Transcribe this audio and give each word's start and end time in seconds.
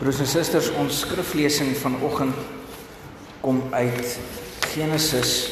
Broers 0.00 0.16
en 0.16 0.26
susters, 0.26 0.70
ons 0.80 0.98
skriflesing 1.02 1.74
vanoggend 1.76 2.36
kom 3.42 3.58
uit 3.76 4.14
Genesis 4.70 5.50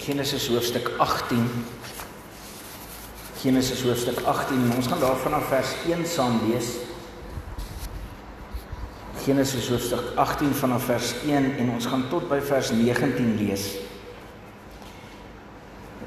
Genesis 0.00 0.46
hoofstuk 0.48 0.88
18. 0.96 1.44
Genesis 3.42 3.82
hoofstuk 3.84 4.22
18. 4.24 4.72
Ons 4.76 4.88
gaan 4.88 5.04
daar 5.04 5.20
vanaf 5.20 5.44
vers 5.52 5.74
1 5.84 6.06
saam 6.08 6.40
lees. 6.46 6.70
Genesis 9.26 9.68
hoofstuk 9.68 10.16
18 10.16 10.54
vanaf 10.54 10.88
vers 10.88 11.12
1 11.28 11.52
en 11.58 11.70
ons 11.76 11.92
gaan 11.92 12.08
tot 12.08 12.28
by 12.32 12.40
vers 12.40 12.72
19 12.72 13.36
lees. 13.36 13.68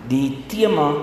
Die 0.09 0.45
tema 0.49 0.95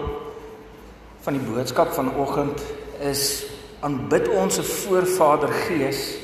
van 1.23 1.39
die 1.39 1.47
boodskap 1.55 1.95
vanoggend 1.95 2.67
is 2.99 3.46
aanbid 3.81 4.29
ons 4.29 4.55
se 4.55 4.63
voorvader 4.63 5.53
Gees 5.67 6.17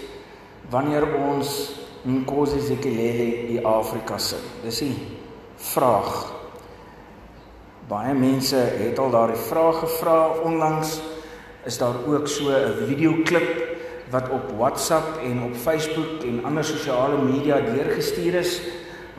wanneer 0.72 1.04
ons 1.18 1.72
Nkosi 2.02 2.60
Sikelele 2.64 3.26
in 3.52 3.66
Afrika 3.68 4.16
sing. 4.18 4.42
Dis 4.64 4.80
die 4.82 4.94
vraag. 5.70 6.32
Baie 7.90 8.14
mense 8.16 8.56
het 8.56 8.98
al 8.98 9.12
daardie 9.12 9.38
vraag 9.50 9.82
gevra 9.84 10.16
onlangs. 10.42 10.96
Is 11.68 11.78
daar 11.78 11.94
ook 12.06 12.26
so 12.26 12.50
'n 12.50 12.86
videoklip 12.88 13.50
wat 14.10 14.30
op 14.30 14.50
WhatsApp 14.58 15.20
en 15.22 15.42
op 15.42 15.54
Facebook 15.54 16.22
en 16.24 16.44
ander 16.44 16.64
sosiale 16.64 17.22
media 17.22 17.60
deurgestuur 17.60 18.34
is 18.34 18.60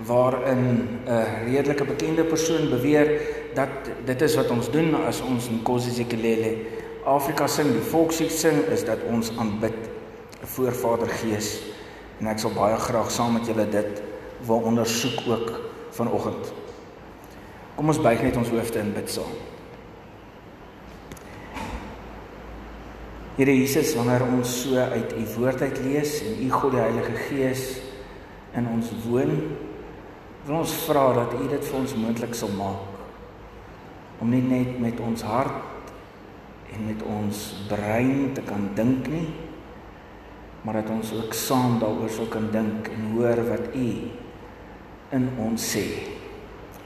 waarin 0.06 1.00
'n 1.06 1.46
redelike 1.46 1.86
bekende 1.86 2.24
persoon 2.24 2.70
beweer 2.70 3.22
dat 3.54 3.70
dit 4.06 4.22
is 4.22 4.36
wat 4.36 4.50
ons 4.50 4.72
doen 4.72 5.06
as 5.06 5.22
ons 5.22 5.50
Nkosi 5.50 5.90
Sikelele 5.90 6.83
Afrika 7.04 7.50
sing, 7.52 7.74
die 7.76 7.84
volkslied 7.84 8.32
sing 8.32 8.62
is 8.72 8.86
dat 8.88 9.02
ons 9.12 9.32
aanbid 9.36 9.76
'n 9.76 10.48
Voorvader 10.48 11.10
Gees 11.20 11.60
en 12.20 12.28
ek 12.28 12.40
sal 12.40 12.52
baie 12.56 12.78
graag 12.78 13.12
saam 13.12 13.34
met 13.34 13.48
julle 13.48 13.66
dit 13.70 14.02
wil 14.48 14.62
ondersoek 14.64 15.28
ook 15.28 15.52
vanoggend. 15.92 16.54
Kom 17.76 17.88
ons 17.88 18.02
buig 18.02 18.22
net 18.22 18.38
ons 18.38 18.50
hoofde 18.50 18.80
in 18.80 18.94
bid 18.94 19.10
saam. 19.10 19.36
Here 23.36 23.58
Jesus, 23.58 23.96
wanneer 23.96 24.24
ons 24.24 24.62
so 24.62 24.76
uit 24.76 25.14
u 25.18 25.26
woord 25.38 25.62
uit 25.62 25.80
lees 25.84 26.22
en 26.22 26.46
u 26.46 26.50
God 26.52 26.72
die 26.72 26.80
Heilige 26.80 27.16
Gees 27.16 27.80
in 28.54 28.68
ons 28.68 28.92
woon, 29.10 29.58
wil 30.46 30.56
ons 30.56 30.74
vra 30.86 31.14
dat 31.14 31.34
u 31.34 31.48
dit 31.48 31.66
vir 31.66 31.80
ons 31.80 31.96
moontlik 31.96 32.36
sal 32.36 32.50
maak 32.50 32.92
om 34.22 34.30
nie 34.30 34.42
net 34.42 34.80
met 34.80 35.00
ons 35.00 35.22
hart 35.22 35.73
en 36.74 36.86
met 36.90 37.02
ons 37.06 37.42
brein 37.70 38.32
te 38.34 38.42
kan 38.46 38.70
dink 38.78 39.08
nie 39.14 39.28
maar 40.64 40.74
dat 40.80 40.90
ons 40.90 41.12
ook 41.14 41.34
saam 41.36 41.80
daaroor 41.80 42.10
sou 42.10 42.28
kan 42.32 42.48
dink 42.52 42.88
en 42.88 43.10
hoor 43.14 43.42
wat 43.50 43.74
u 43.76 43.88
in 45.14 45.26
ons 45.38 45.66
sê. 45.76 45.84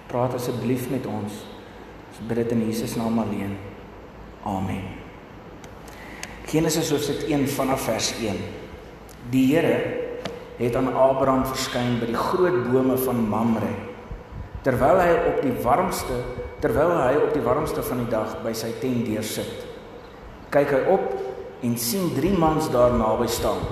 Praat 0.09 0.33
asseblief 0.33 0.89
met 0.89 1.05
ons. 1.05 1.43
Ons 2.09 2.23
bid 2.27 2.41
dit 2.41 2.55
in 2.55 2.63
Jesus 2.67 2.95
naam 2.97 3.19
alleen. 3.21 3.53
Amen. 4.47 4.81
Genesis 6.47 6.89
hoofstuk 6.91 7.27
1 7.27 7.45
vanaf 7.53 7.85
vers 7.85 8.11
1. 8.17 8.41
Die 9.30 9.45
Here 9.52 9.77
het 10.58 10.75
aan 10.75 10.89
Abraham 10.95 11.45
verskyn 11.45 11.99
by 12.02 12.09
die 12.09 12.17
groot 12.17 12.63
bome 12.71 12.97
van 12.97 13.21
Mamre 13.30 13.75
terwyl 14.65 14.97
hy 14.99 15.11
op 15.30 15.43
die 15.43 15.53
warmste 15.63 16.15
terwyl 16.63 16.95
hy 16.97 17.13
op 17.19 17.30
die 17.35 17.43
warmste 17.45 17.83
van 17.85 18.02
die 18.02 18.09
dag 18.09 18.39
by 18.41 18.55
sy 18.58 18.71
tent 18.81 19.05
deursit 19.05 19.66
kyk 20.49 20.71
hy 20.71 20.81
op 20.93 21.05
en 21.65 21.77
sien 21.77 22.13
drie 22.15 22.33
mans 22.37 22.69
daar 22.71 22.93
naby 22.95 23.27
staan. 23.27 23.63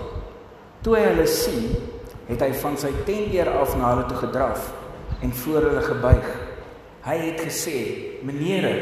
Toe 0.83 0.97
hy 0.97 1.03
hulle 1.11 1.27
sien, 1.29 1.69
het 2.27 2.41
hy 2.41 2.51
van 2.61 2.77
sy 2.77 2.91
tentdeur 3.05 3.51
af 3.61 3.75
na 3.77 3.93
hulle 3.93 4.07
toe 4.09 4.17
gedraf 4.23 4.71
en 5.23 5.33
voor 5.43 5.69
hulle 5.69 5.83
gebuig. 5.85 6.27
Hy 7.05 7.17
het 7.21 7.41
gesê: 7.45 7.77
"Meneere, 8.25 8.73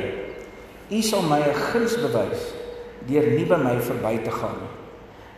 u 0.90 1.02
sal 1.02 1.22
my 1.22 1.40
'n 1.40 1.56
guns 1.72 1.96
bewys 2.00 2.42
deur 3.08 3.28
nie 3.36 3.46
by 3.46 3.58
my 3.58 3.80
verby 3.80 4.24
te 4.24 4.32
gaan 4.32 4.58
nie. 4.62 4.74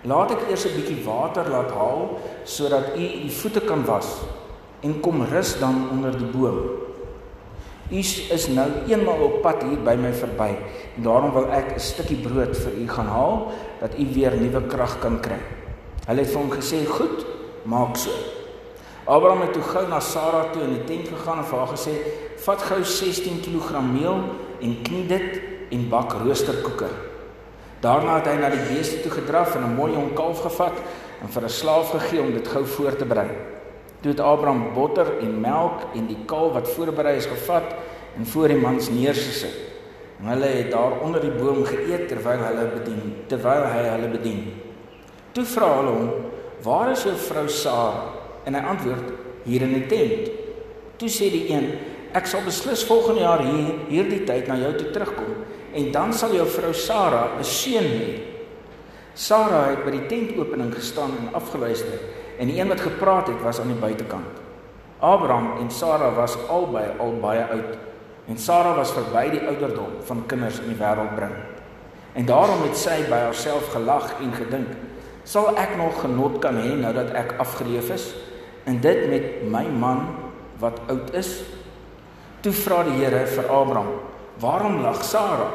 Laat 0.09 0.31
ek 0.31 0.49
eers 0.49 0.65
'n 0.65 0.75
bietjie 0.75 1.03
water 1.05 1.49
laat 1.49 1.71
haal 1.71 2.19
sodat 2.44 2.95
u 2.95 3.25
u 3.25 3.29
voete 3.29 3.61
kan 3.61 3.85
was 3.85 4.21
en 4.81 4.99
kom 4.99 5.25
rus 5.25 5.59
dan 5.59 5.89
onder 5.91 6.17
die 6.17 6.31
boom." 6.31 6.84
U 7.91 7.97
is 8.34 8.47
nou 8.50 8.66
eenmal 8.90 9.19
op 9.22 9.41
pad 9.44 9.62
hier 9.62 9.81
by 9.85 9.94
my 10.00 10.09
verby 10.18 10.56
en 10.97 11.03
daarom 11.06 11.34
wil 11.35 11.51
ek 11.53 11.75
'n 11.75 11.79
stukkie 11.79 12.18
brood 12.18 12.57
vir 12.57 12.73
u 12.81 12.88
gaan 12.90 13.07
haal 13.07 13.51
dat 13.79 13.94
u 14.00 14.06
weer 14.13 14.34
nuwe 14.34 14.62
krag 14.68 15.00
kan 15.00 15.19
kry. 15.19 15.38
Hulle 16.07 16.19
het 16.19 16.31
vir 16.31 16.40
hom 16.41 16.51
gesê: 16.51 16.85
"Goed, 16.85 17.25
maak 17.63 17.95
so." 17.97 18.09
Abraham 19.06 19.41
het 19.41 19.53
toe 19.53 19.62
gou 19.62 19.88
na 19.88 20.00
Sara 20.00 20.50
toe 20.51 20.63
in 20.63 20.74
die 20.74 20.84
tent 20.84 21.07
gegaan 21.07 21.38
en 21.38 21.45
vir 21.45 21.59
haar 21.59 21.78
gesê: 21.78 21.94
"Vat 22.38 22.62
gou 22.62 22.84
16 22.84 23.41
kg 23.41 23.81
meel 23.81 24.19
en 24.62 24.81
knie 24.81 25.07
dit 25.07 25.41
en 25.72 25.90
bak 25.90 26.13
roosterkoeke." 26.13 26.90
Daarna 27.81 28.16
het 28.16 28.25
hy 28.25 28.35
na 28.40 28.50
die 28.50 28.66
beeste 28.74 29.01
toe 29.01 29.12
gedraf 29.12 29.56
en 29.56 29.63
'n 29.63 29.75
mooi 29.75 29.91
jong 29.91 30.13
kalf 30.13 30.41
gevat 30.41 30.74
en 31.22 31.28
vir 31.29 31.44
'n 31.44 31.50
slaaf 31.50 31.90
gegee 31.90 32.22
om 32.22 32.34
dit 32.34 32.47
gou 32.47 32.66
voor 32.66 32.95
te 32.95 33.06
berei. 33.06 33.54
Toe 34.05 34.13
het 34.13 34.21
Abraham 34.21 34.67
botter 34.75 35.07
en 35.17 35.39
melk 35.41 35.95
en 35.97 36.03
die 36.05 36.19
kaal 36.29 36.51
wat 36.53 36.67
voorberei 36.69 37.16
is 37.17 37.25
gevat 37.25 37.71
en 38.13 38.25
voor 38.29 38.51
die 38.53 38.59
mans 38.61 38.91
neergesit. 38.93 39.55
En 40.19 40.27
hulle 40.29 40.49
het 40.59 40.67
daar 40.69 40.99
onder 41.01 41.23
die 41.23 41.31
boom 41.33 41.63
geëet 41.66 42.03
terwyl 42.11 42.44
hulle 42.45 42.67
bedien, 42.75 43.15
terwyl 43.31 43.63
hy 43.65 43.79
hulle 43.88 44.11
bedien. 44.11 44.44
Toe 45.33 45.45
vra 45.49 45.69
hulle 45.79 45.95
hom: 45.95 46.11
"Waar 46.61 46.91
is 46.91 47.07
jou 47.07 47.15
vrou 47.17 47.47
Sara?" 47.49 48.03
En 48.45 48.53
hy 48.53 48.61
antwoord: 48.61 49.09
"Hier 49.44 49.65
in 49.65 49.73
die 49.73 49.88
tent." 49.89 50.29
Toe 50.97 51.09
sê 51.09 51.31
die 51.33 51.49
een: 51.49 51.65
"Ek 52.13 52.29
sal 52.29 52.45
beslis 52.45 52.85
volgende 52.85 53.21
jaar 53.21 53.41
hier 53.41 53.73
hierdie 53.89 54.23
tyd 54.23 54.47
na 54.47 54.55
jou 54.55 54.75
toe 54.75 54.91
terugkom 54.91 55.33
en 55.73 55.91
dan 55.91 56.13
sal 56.13 56.29
jou 56.33 56.45
vrou 56.45 56.73
Sara 56.73 57.39
'n 57.39 57.44
seun 57.44 57.89
hê." 57.89 58.21
Sara 59.15 59.69
het 59.69 59.83
by 59.83 59.91
die 59.91 60.05
tentopening 60.05 60.75
gestaan 60.75 61.17
en 61.17 61.33
afgeluister 61.33 62.25
en 62.40 62.47
die 62.47 62.59
een 62.59 62.68
wat 62.68 62.81
gepraat 62.81 63.28
het 63.28 63.41
was 63.41 63.59
aan 63.59 63.72
die 63.72 63.79
buitekant. 63.79 64.44
Abraham 65.00 65.57
en 65.59 65.72
Sara 65.72 66.12
was 66.16 66.38
albei 66.47 66.88
al 67.00 67.18
baie 67.22 67.44
oud 67.44 67.75
en 68.28 68.38
Sara 68.38 68.73
was 68.75 68.94
verby 68.96 69.28
die 69.35 69.44
ouderdom 69.47 70.00
van 70.07 70.23
kinders 70.25 70.59
in 70.63 70.72
die 70.72 70.79
wêreld 70.79 71.16
bring. 71.16 71.35
En 72.16 72.25
daarom 72.25 72.63
het 72.63 72.78
sy 72.79 73.03
by 73.09 73.19
haarself 73.28 73.68
gelag 73.74 74.16
en 74.24 74.31
gedink: 74.34 74.72
"Sal 75.24 75.57
ek 75.57 75.75
nog 75.78 76.00
genot 76.01 76.40
kan 76.40 76.56
hê 76.56 76.74
nou 76.79 76.94
dat 76.94 77.12
ek 77.12 77.35
afgeleef 77.38 77.91
is 77.91 78.16
en 78.66 78.79
dit 78.81 79.09
met 79.09 79.44
my 79.51 79.66
man 79.68 80.16
wat 80.59 80.79
oud 80.88 81.13
is?" 81.13 81.44
Toe 82.41 82.53
vra 82.53 82.84
die 82.84 82.97
Here 83.03 83.25
vir 83.28 83.50
Abraham: 83.50 84.00
"Waarom 84.40 84.81
lag 84.81 85.03
Sara? 85.03 85.50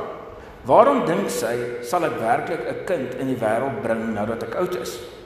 Waarom 0.64 1.06
dink 1.06 1.30
sy 1.30 1.82
sal 1.82 2.04
ek 2.04 2.20
werklik 2.20 2.60
'n 2.60 2.84
kind 2.84 3.14
in 3.14 3.26
die 3.26 3.40
wêreld 3.40 3.82
bring 3.82 4.14
nou 4.14 4.26
dat 4.26 4.42
ek 4.42 4.54
oud 4.54 4.76
is?" 4.76 5.19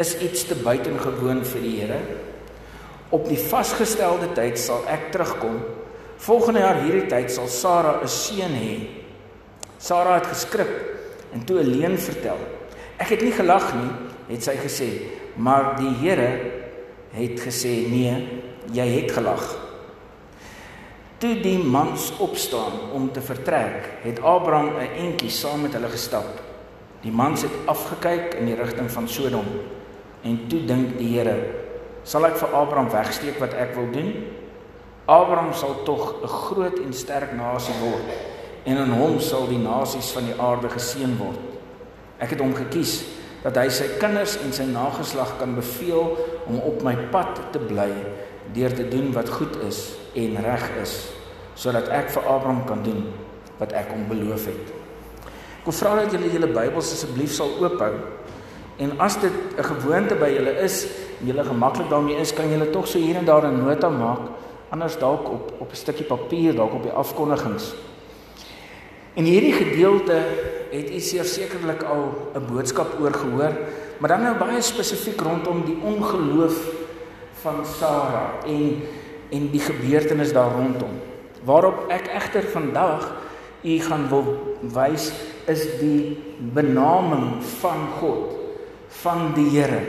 Is 0.00 0.14
iets 0.18 0.46
te 0.48 0.54
buitengewoon 0.54 1.44
vir 1.44 1.64
die 1.64 1.74
Here. 1.80 2.00
Op 3.12 3.28
die 3.28 3.38
vasgestelde 3.38 4.30
tyd 4.36 4.58
sal 4.58 4.86
ek 4.88 5.10
terugkom. 5.12 5.58
Volgende 6.22 6.62
jaar 6.64 6.80
hierdie 6.84 7.08
tyd 7.10 7.30
sal 7.30 7.48
Sara 7.48 8.00
'n 8.02 8.08
seun 8.08 8.54
hê. 8.56 8.88
Sara 9.78 10.14
het 10.14 10.26
geskrik 10.26 10.72
en 11.32 11.44
toe 11.44 11.58
alleen 11.58 11.98
vertel. 11.98 12.38
Ek 12.98 13.08
het 13.08 13.22
nie 13.22 13.32
gelag 13.32 13.74
nie, 13.74 13.90
het 14.28 14.42
sy 14.42 14.56
gesê, 14.56 14.88
maar 15.36 15.76
die 15.76 15.94
Here 16.00 16.30
het 17.12 17.40
gesê 17.40 17.88
nee, 17.90 18.14
jy 18.72 18.86
het 18.86 19.12
gelag. 19.12 19.58
Toe 21.18 21.34
die 21.40 21.58
mans 21.58 22.12
opstaan 22.18 22.90
om 22.92 23.12
te 23.12 23.20
vertrek, 23.20 24.02
het 24.02 24.20
Abraham 24.20 24.78
'n 24.78 24.94
entjie 24.96 25.30
saam 25.30 25.62
met 25.62 25.72
hulle 25.72 25.88
gestap. 25.88 26.40
Die 27.02 27.12
mans 27.12 27.42
het 27.42 27.52
afgekyk 27.66 28.34
in 28.34 28.46
die 28.46 28.54
rigting 28.54 28.90
van 28.90 29.08
Sodom. 29.08 29.46
En 30.22 30.38
toe 30.48 30.60
dink 30.66 30.96
die 30.98 31.10
Here, 31.16 31.34
sal 32.06 32.26
ek 32.28 32.38
vir 32.38 32.54
Abraham 32.54 32.90
wegsteek 32.92 33.40
wat 33.42 33.56
ek 33.58 33.74
wil 33.78 33.90
doen? 33.94 34.12
Abraham 35.10 35.50
sal 35.54 35.82
tog 35.84 36.22
'n 36.22 36.28
groot 36.28 36.78
en 36.78 36.92
sterk 36.92 37.32
nasie 37.34 37.74
word 37.82 38.06
en 38.64 38.76
in 38.76 38.92
hom 38.94 39.18
sal 39.20 39.48
die 39.50 39.58
nasies 39.58 40.12
van 40.14 40.24
die 40.24 40.38
aarde 40.38 40.68
geseën 40.70 41.16
word. 41.18 41.40
Ek 42.22 42.30
het 42.30 42.40
hom 42.40 42.54
gekies 42.54 43.02
dat 43.42 43.56
hy 43.58 43.68
sy 43.68 43.88
kinders 43.98 44.36
en 44.44 44.52
sy 44.54 44.62
nageslag 44.70 45.38
kan 45.38 45.56
beveel 45.58 46.14
om 46.46 46.60
op 46.62 46.82
my 46.86 46.94
pad 47.10 47.40
te 47.50 47.58
bly 47.58 47.90
deur 48.54 48.72
te 48.74 48.86
doen 48.88 49.10
wat 49.12 49.28
goed 49.28 49.56
is 49.66 49.96
en 50.14 50.38
reg 50.44 50.70
is 50.82 51.10
sodat 51.54 51.88
ek 51.88 52.10
vir 52.14 52.22
Abraham 52.22 52.62
kan 52.64 52.82
doen 52.82 53.02
wat 53.58 53.72
ek 53.72 53.90
hom 53.90 54.06
beloof 54.08 54.46
het. 54.46 54.70
Ek 55.58 55.66
wil 55.68 55.76
vra 55.76 55.96
dat 55.98 56.14
julle 56.14 56.30
julle 56.32 56.48
Bybels 56.54 56.92
asseblief 56.94 57.34
sal 57.34 57.50
oophou 57.60 57.92
En 58.76 58.98
as 58.98 59.20
dit 59.20 59.32
'n 59.58 59.62
gewoonte 59.62 60.14
by 60.14 60.28
julle 60.28 60.58
is 60.62 60.86
en 61.20 61.26
julle 61.26 61.44
gemaklik 61.44 61.88
daarmee 61.88 62.16
is, 62.16 62.32
kan 62.32 62.50
julle 62.50 62.70
tog 62.70 62.86
so 62.86 62.98
hier 62.98 63.16
en 63.16 63.24
daar 63.24 63.44
'n 63.46 63.64
nota 63.64 63.88
maak, 63.88 64.20
anders 64.68 64.98
dalk 64.98 65.28
op 65.28 65.52
op 65.58 65.70
'n 65.70 65.76
stukkie 65.76 66.06
papier, 66.06 66.54
dalk 66.54 66.72
op 66.72 66.82
die 66.82 66.92
afkondigings. 66.92 67.74
En 69.14 69.24
hierdie 69.24 69.52
gedeelte 69.52 70.16
het 70.70 70.90
u 70.90 71.00
sekerlik 71.00 71.82
al 71.82 72.32
'n 72.34 72.46
boodskap 72.52 73.00
oor 73.00 73.12
gehoor, 73.12 73.52
maar 73.98 74.08
dan 74.08 74.22
nou 74.22 74.36
baie 74.38 74.60
spesifiek 74.60 75.20
rondom 75.20 75.64
die 75.64 75.78
ongeloof 75.82 76.56
van 77.42 77.66
Sara 77.66 78.30
en 78.46 78.82
en 79.32 79.50
die 79.50 79.60
gebeurtenis 79.60 80.32
daar 80.32 80.52
rondom. 80.52 80.90
Waarop 81.44 81.88
ek 81.88 82.06
egter 82.06 82.42
vandag 82.52 83.12
u 83.62 83.78
gaan 83.80 84.08
wil 84.08 84.58
wys 84.60 85.12
is 85.46 85.64
die 85.80 86.18
benaming 86.54 87.40
van 87.60 87.88
God, 87.98 88.41
van 89.00 89.32
die 89.34 89.48
Here. 89.50 89.80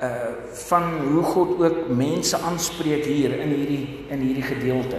Uh 0.00 0.32
van 0.66 0.82
hoe 1.12 1.22
God 1.22 1.60
ook 1.60 1.88
mense 1.88 2.38
aanspreek 2.38 3.04
hier 3.04 3.34
in 3.40 3.52
hierdie 3.52 4.06
in 4.08 4.20
hierdie 4.24 4.46
gedeelte 4.46 4.96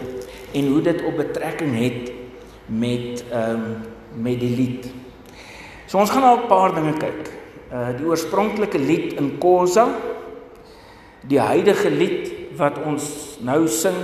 en 0.53 0.67
hoe 0.67 0.81
dit 0.81 1.01
op 1.05 1.15
betrekking 1.17 1.73
het 1.77 2.11
met 2.65 3.23
ehm 3.29 3.49
um, 3.49 3.65
met 4.21 4.39
die 4.39 4.55
lied. 4.55 4.89
So 5.87 5.97
ons 5.97 6.09
gaan 6.09 6.21
na 6.21 6.35
'n 6.35 6.47
paar 6.47 6.73
dinge 6.75 6.93
kyk. 6.97 7.31
Uh 7.71 7.97
die 7.97 8.05
oorspronklike 8.05 8.79
lied 8.79 9.13
in 9.13 9.37
Kosa, 9.37 9.87
die 11.27 11.39
huidige 11.39 11.89
lied 11.89 12.31
wat 12.57 12.77
ons 12.85 13.37
nou 13.39 13.67
sing 13.67 13.97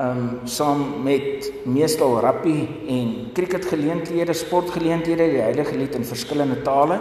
ehm 0.00 0.18
um, 0.18 0.48
saam 0.48 1.02
met 1.04 1.50
meestal 1.68 2.20
rappie 2.24 2.68
en 2.88 3.08
cricketgeleenthede, 3.36 4.32
sportgeleenthede, 4.32 5.26
die 5.34 5.42
heilige 5.44 5.76
lied 5.76 5.94
in 5.98 6.06
verskillende 6.08 6.62
tale. 6.64 6.96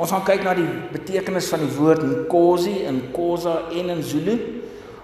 Ons 0.00 0.14
gaan 0.14 0.24
kyk 0.24 0.46
na 0.46 0.54
die 0.56 0.68
betekenis 0.94 1.50
van 1.52 1.60
die 1.60 1.74
woord 1.76 2.00
Nkosi 2.06 2.72
in 2.88 3.02
Kosa 3.12 3.58
en 3.68 3.92
in 3.92 4.02
Zulu. 4.02 4.38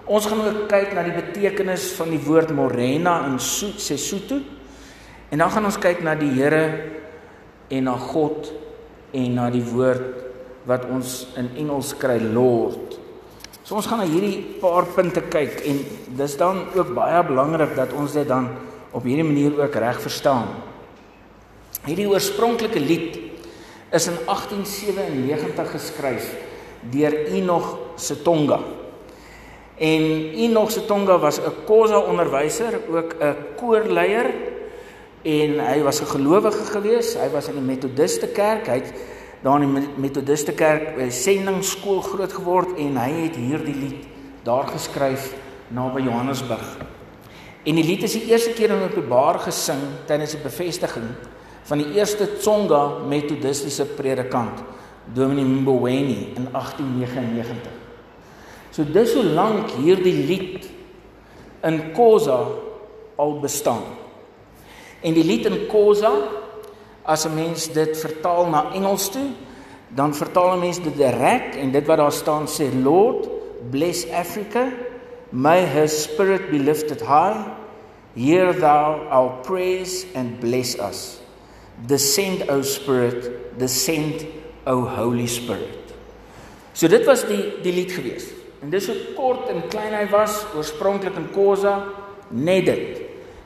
Ons 0.05 0.25
gaan 0.31 0.41
ook 0.41 0.65
kyk 0.71 0.95
na 0.97 1.03
die 1.05 1.13
betekenis 1.13 1.91
van 1.99 2.09
die 2.15 2.21
woord 2.25 2.53
Morena 2.55 3.19
in 3.29 3.37
Sesotho. 3.37 4.41
En 5.29 5.41
dan 5.41 5.51
gaan 5.51 5.69
ons 5.69 5.77
kyk 5.81 6.01
na 6.05 6.15
die 6.17 6.31
Here 6.33 6.65
en 7.69 7.89
na 7.89 7.97
God 7.99 8.49
en 9.13 9.33
na 9.37 9.51
die 9.53 9.65
woord 9.65 10.23
wat 10.65 10.89
ons 10.89 11.25
in 11.37 11.51
Engels 11.61 11.93
kry 11.97 12.17
Lord. 12.21 12.97
So 13.65 13.73
ons 13.73 13.87
gaan 13.89 14.03
na 14.03 14.05
hierdie 14.05 14.43
paar 14.61 14.85
punte 14.93 15.23
kyk 15.25 15.63
en 15.65 15.79
dis 16.19 16.33
dan 16.37 16.67
ook 16.77 16.91
baie 16.93 17.17
belangrik 17.25 17.71
dat 17.73 17.95
ons 17.97 18.13
dit 18.13 18.27
dan 18.29 18.51
op 18.93 19.07
hierdie 19.09 19.25
manier 19.25 19.55
ook 19.57 19.77
reg 19.81 19.97
verstaan. 20.03 20.51
Hierdie 21.87 22.05
oorspronklike 22.11 22.77
lied 22.77 23.17
is 23.89 24.05
in 24.11 24.19
1897 24.27 25.71
geskryf 25.73 26.29
deur 26.93 27.17
Enoch 27.33 27.71
Setonga. 27.97 28.59
En 29.81 30.05
Enoch 30.45 30.69
Setonga 30.69 31.17
was 31.17 31.41
'n 31.41 31.65
Khoza 31.65 31.97
onderwyser, 32.05 32.79
ook 32.85 33.17
'n 33.17 33.35
koorleier 33.57 34.29
en 35.23 35.59
hy 35.59 35.81
was 35.81 36.01
'n 36.01 36.13
gelowige 36.13 36.65
gewees. 36.69 37.17
Hy 37.17 37.29
was 37.33 37.47
in 37.47 37.57
die 37.57 37.65
Methodiste 37.65 38.27
kerk. 38.27 38.67
Hy 38.67 38.77
het 38.77 38.93
daar 39.45 39.61
in 39.61 39.75
die 39.77 39.87
Methodiste 40.01 40.55
kerk 40.57 40.95
by 40.97 41.05
sendingskool 41.13 41.99
groot 42.01 42.33
geword 42.33 42.79
en 42.81 42.95
hy 42.97 43.09
het 43.27 43.35
hierdie 43.37 43.75
lied 43.77 44.07
daar 44.45 44.65
geskryf 44.71 45.27
naby 45.69 46.01
Johannesburg. 46.07 46.65
En 47.65 47.77
die 47.77 47.85
lied 47.85 48.05
is 48.07 48.15
die 48.17 48.25
eerste 48.31 48.55
keer 48.57 48.73
in 48.73 48.81
openbaar 48.87 49.37
gesing 49.43 49.83
tydens 50.09 50.33
die 50.33 50.41
bevestiging 50.41 51.11
van 51.65 51.81
die 51.81 51.93
eerste 51.97 52.27
Tsonga 52.39 53.05
Methodistiese 53.09 53.85
predikant, 53.97 54.63
Dominee 55.13 55.45
Mboweni 55.45 56.33
in 56.37 56.47
1899. 56.51 57.69
So 58.73 58.85
dis 58.85 59.13
hoe 59.13 59.27
lank 59.29 59.75
hierdie 59.77 60.25
lied 60.25 60.65
in 61.65 61.79
Khoza 61.93 62.39
al 63.21 63.37
bestaan. 63.45 63.85
En 65.05 65.13
die 65.13 65.25
lied 65.25 65.45
in 65.49 65.67
Khoza 65.69 66.15
as 67.05 67.25
'n 67.25 67.35
mens 67.35 67.67
dit 67.71 67.97
vertaal 67.97 68.49
na 68.49 68.73
Engels 68.73 69.09
toe, 69.09 69.31
dan 69.89 70.15
vertaal 70.15 70.55
'n 70.55 70.59
mens 70.59 70.79
dit 70.81 70.97
direk 70.97 71.55
en 71.55 71.71
dit 71.71 71.85
wat 71.85 71.97
daar 71.97 72.11
staan 72.11 72.47
sê 72.47 72.67
Lord 72.83 73.29
bless 73.71 74.09
Africa, 74.11 74.71
may 75.29 75.65
her 75.65 75.87
spirit 75.87 76.49
be 76.49 76.57
lifted 76.57 77.01
high. 77.01 77.45
Hear 78.15 78.53
thou 78.53 79.07
our 79.09 79.41
praise 79.43 80.05
and 80.15 80.39
bless 80.39 80.79
us. 80.79 81.19
Descend 81.85 82.49
o 82.49 82.61
spirit, 82.61 83.29
descend 83.57 84.25
o 84.65 84.85
Holy 84.85 85.27
Spirit. 85.27 85.93
So 86.73 86.87
dit 86.87 87.05
was 87.05 87.25
die 87.27 87.61
die 87.63 87.73
lied 87.73 87.91
gewees. 87.91 88.31
En 88.63 88.69
dis 88.69 88.85
so 88.85 88.93
kort 89.15 89.49
en 89.51 89.67
klein 89.69 89.93
hy 89.93 90.07
was, 90.09 90.45
oorspronklik 90.55 91.15
in 91.15 91.27
Khoza, 91.33 91.75
net 92.29 92.65
dit. 92.65 93.01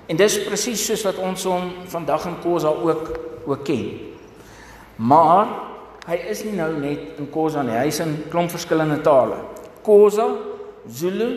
En 0.09 0.17
dis 0.17 0.37
presies 0.45 0.85
soos 0.85 1.03
wat 1.03 1.17
ons 1.17 1.43
hom 1.43 1.71
vandag 1.89 2.25
in 2.29 2.37
Khoza 2.41 2.69
ook 2.69 3.28
ook 3.49 3.65
ken. 3.67 3.85
Maar 4.95 5.47
hy 6.09 6.17
is 6.31 6.43
nie 6.43 6.55
nou 6.57 6.71
net 6.79 7.19
in 7.21 7.29
Khoza 7.31 7.63
nie, 7.63 7.77
hy 7.77 7.87
is 7.91 8.01
in 8.03 8.15
klomp 8.31 8.51
verskillende 8.51 8.99
tale. 9.05 9.37
Khoza, 9.85 10.27
Zulu, 10.89 11.29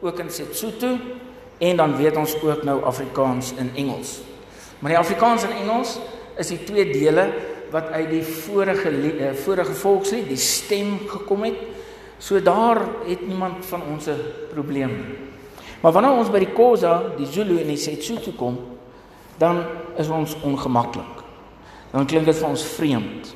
ook 0.00 0.18
in 0.20 0.30
Sesotho 0.30 0.96
en 1.58 1.76
dan 1.76 1.96
weet 1.96 2.16
ons 2.16 2.34
ook 2.42 2.64
nou 2.68 2.82
Afrikaans 2.84 3.54
en 3.56 3.70
Engels. 3.74 4.18
Maar 4.78 4.92
die 4.92 4.98
Afrikaans 4.98 5.46
en 5.46 5.54
Engels 5.62 5.96
is 6.36 6.52
die 6.52 6.64
twee 6.68 6.90
dele 6.92 7.30
wat 7.72 7.88
uit 7.96 8.10
die 8.10 8.22
vorige 8.22 8.92
uh, 8.92 9.32
vorige 9.34 9.72
volkslied, 9.72 10.28
die 10.28 10.40
stem 10.40 10.98
gekom 11.08 11.46
het. 11.48 11.56
So 12.18 12.40
daar 12.40 12.80
het 13.04 13.26
niemand 13.26 13.64
van 13.66 13.82
ons 13.92 14.06
'n 14.06 14.20
probleem 14.52 14.92
nie. 14.96 15.18
Maar 15.80 15.92
wanneer 15.92 16.12
ons 16.12 16.30
by 16.30 16.38
die 16.38 16.52
Khoza, 16.52 17.02
die 17.16 17.26
Zulu 17.26 17.60
en 17.60 17.66
die 17.66 17.76
Sesotho 17.76 18.32
kom, 18.36 18.58
dan 19.38 19.64
is 19.96 20.08
ons 20.08 20.36
ongemaklik. 20.42 21.25
Dan 21.92 22.06
klink 22.06 22.26
dit 22.26 22.36
vir 22.36 22.48
ons 22.48 22.64
vreemd. 22.76 23.34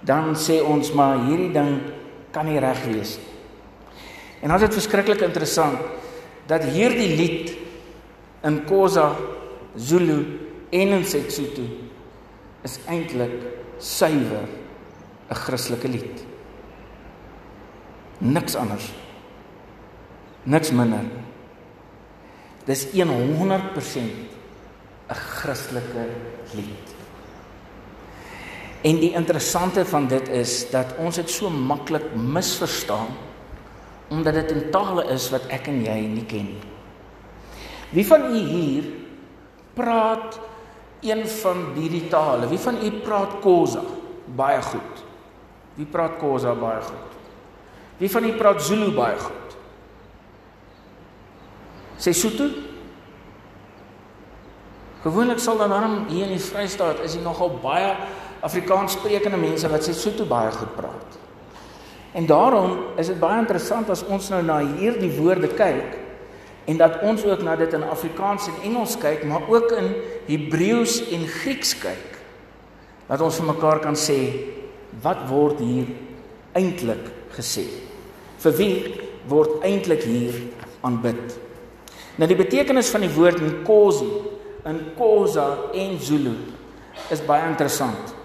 Dan 0.00 0.34
sê 0.38 0.60
ons 0.62 0.92
maar 0.94 1.26
hierdie 1.26 1.52
ding 1.52 1.80
kan 2.32 2.46
nie 2.46 2.60
reg 2.62 2.84
wees 2.86 3.16
nie. 3.18 3.28
En 4.40 4.48
dan 4.48 4.60
is 4.60 4.68
dit 4.68 4.78
verskriklik 4.78 5.22
interessant 5.26 5.80
dat 6.46 6.64
hierdie 6.70 7.10
lied 7.16 7.50
in 8.46 8.60
Khoza, 8.66 9.10
Zulu 9.76 10.18
en 10.70 10.94
in 10.94 11.04
Sesotho 11.04 11.66
is 12.66 12.78
eintlik 12.86 13.34
suiwer 13.78 14.46
'n 15.30 15.34
Christelike 15.34 15.88
lied. 15.88 16.24
Niks 18.18 18.54
anders. 18.54 18.92
Niks 20.42 20.70
minder. 20.70 21.04
Dis 22.64 22.86
100% 22.92 24.12
'n 25.08 25.14
Christelike 25.14 26.06
lied. 26.54 26.87
En 28.82 29.00
die 29.02 29.12
interessante 29.12 29.84
van 29.86 30.06
dit 30.06 30.28
is 30.28 30.70
dat 30.70 30.94
ons 31.02 31.16
dit 31.18 31.30
so 31.30 31.50
maklik 31.50 32.14
misverstaan 32.14 33.16
omdat 34.08 34.34
dit 34.34 34.52
'n 34.52 34.70
taal 34.70 35.02
is 35.02 35.30
wat 35.30 35.46
ek 35.52 35.66
en 35.66 35.84
jy 35.84 36.00
nie 36.06 36.24
ken 36.24 36.44
nie. 36.44 36.64
Wie 37.90 38.06
van 38.06 38.22
u 38.34 38.38
hier 38.38 38.84
praat 39.74 40.40
een 41.00 41.28
van 41.28 41.72
hierdie 41.74 42.08
tale? 42.08 42.48
Wie 42.48 42.58
van 42.58 42.76
u 42.84 42.90
praat 42.90 43.40
Khoza 43.40 43.82
baie 44.24 44.62
goed? 44.62 45.04
Wie 45.74 45.86
praat 45.86 46.18
Khoza 46.18 46.54
baie 46.54 46.82
goed? 46.82 47.16
Wie 47.98 48.10
van 48.10 48.24
u 48.24 48.32
praat 48.32 48.62
Zulu 48.62 48.90
baie 48.94 49.18
goed? 49.18 49.56
Sesotho. 51.96 52.48
Gewoonlik 55.02 55.38
sal 55.38 55.56
dan 55.58 55.70
dan 55.70 56.04
hier 56.08 56.26
in 56.26 56.36
die 56.36 56.42
Vrystaat 56.42 57.00
is 57.00 57.14
hier 57.14 57.22
nogal 57.22 57.58
baie 57.62 57.94
Afrikaans 58.40 58.94
sprekende 58.98 59.36
mense 59.40 59.68
wat 59.68 59.84
Sesotho 59.84 60.26
baie 60.28 60.50
goed 60.54 60.74
praat. 60.76 61.16
En 62.12 62.26
daarom 62.26 62.78
is 62.96 63.10
dit 63.10 63.18
baie 63.20 63.40
interessant 63.40 63.90
as 63.90 64.04
ons 64.06 64.30
nou 64.32 64.42
na 64.42 64.60
hierdie 64.64 65.10
woorde 65.18 65.50
kyk 65.58 65.96
en 66.68 66.76
dat 66.76 67.00
ons 67.06 67.24
ook 67.24 67.42
na 67.42 67.56
dit 67.56 67.72
in 67.72 67.84
Afrikaans 67.84 68.48
en 68.50 68.62
Engels 68.68 68.98
kyk, 69.00 69.24
maar 69.24 69.46
ook 69.48 69.72
in 69.72 69.92
Hebreëus 70.26 71.00
en 71.16 71.24
Grieks 71.40 71.72
kyk. 71.80 72.18
Dat 73.08 73.24
ons 73.24 73.38
vir 73.40 73.48
mekaar 73.48 73.80
kan 73.80 73.96
sê 73.96 74.18
wat 75.02 75.24
word 75.30 75.62
hier 75.64 75.88
eintlik 76.58 77.08
gesê? 77.36 77.64
Vir 78.42 78.56
wie 78.60 78.74
word 79.28 79.64
eintlik 79.64 80.04
hier 80.04 80.36
aanbid? 80.84 81.38
Nou 82.18 82.28
die 82.28 82.36
betekenis 82.36 82.90
van 82.92 83.06
die 83.06 83.12
woord 83.14 83.40
Nkosi 83.40 84.10
in 84.68 84.80
Khoza 84.98 85.48
en 85.72 85.96
Zulu 86.02 86.34
is 87.14 87.22
baie 87.24 87.46
interessant. 87.48 88.17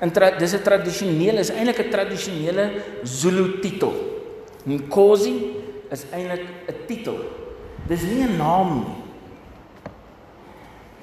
In 0.00 0.12
dis 0.38 0.54
'n 0.54 0.62
tradisionele 0.62 1.40
is 1.40 1.50
eintlik 1.50 1.78
'n 1.78 1.90
tradisionele 1.90 2.82
Zulu 3.04 3.60
titel. 3.60 3.92
Nkosi 4.66 5.34
is 5.90 6.04
eintlik 6.12 6.44
'n 6.68 6.86
titel. 6.86 7.16
Dis 7.86 8.02
nie 8.02 8.24
'n 8.24 8.36
naam 8.36 8.84
nie. 8.84 8.98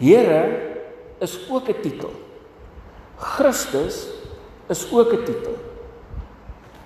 Here 0.09 0.43
is 1.19 1.37
ook 1.49 1.69
'n 1.69 1.81
titel. 1.81 2.11
Christus 3.17 4.07
is 4.69 4.91
ook 4.91 5.13
'n 5.13 5.23
titel. 5.25 5.55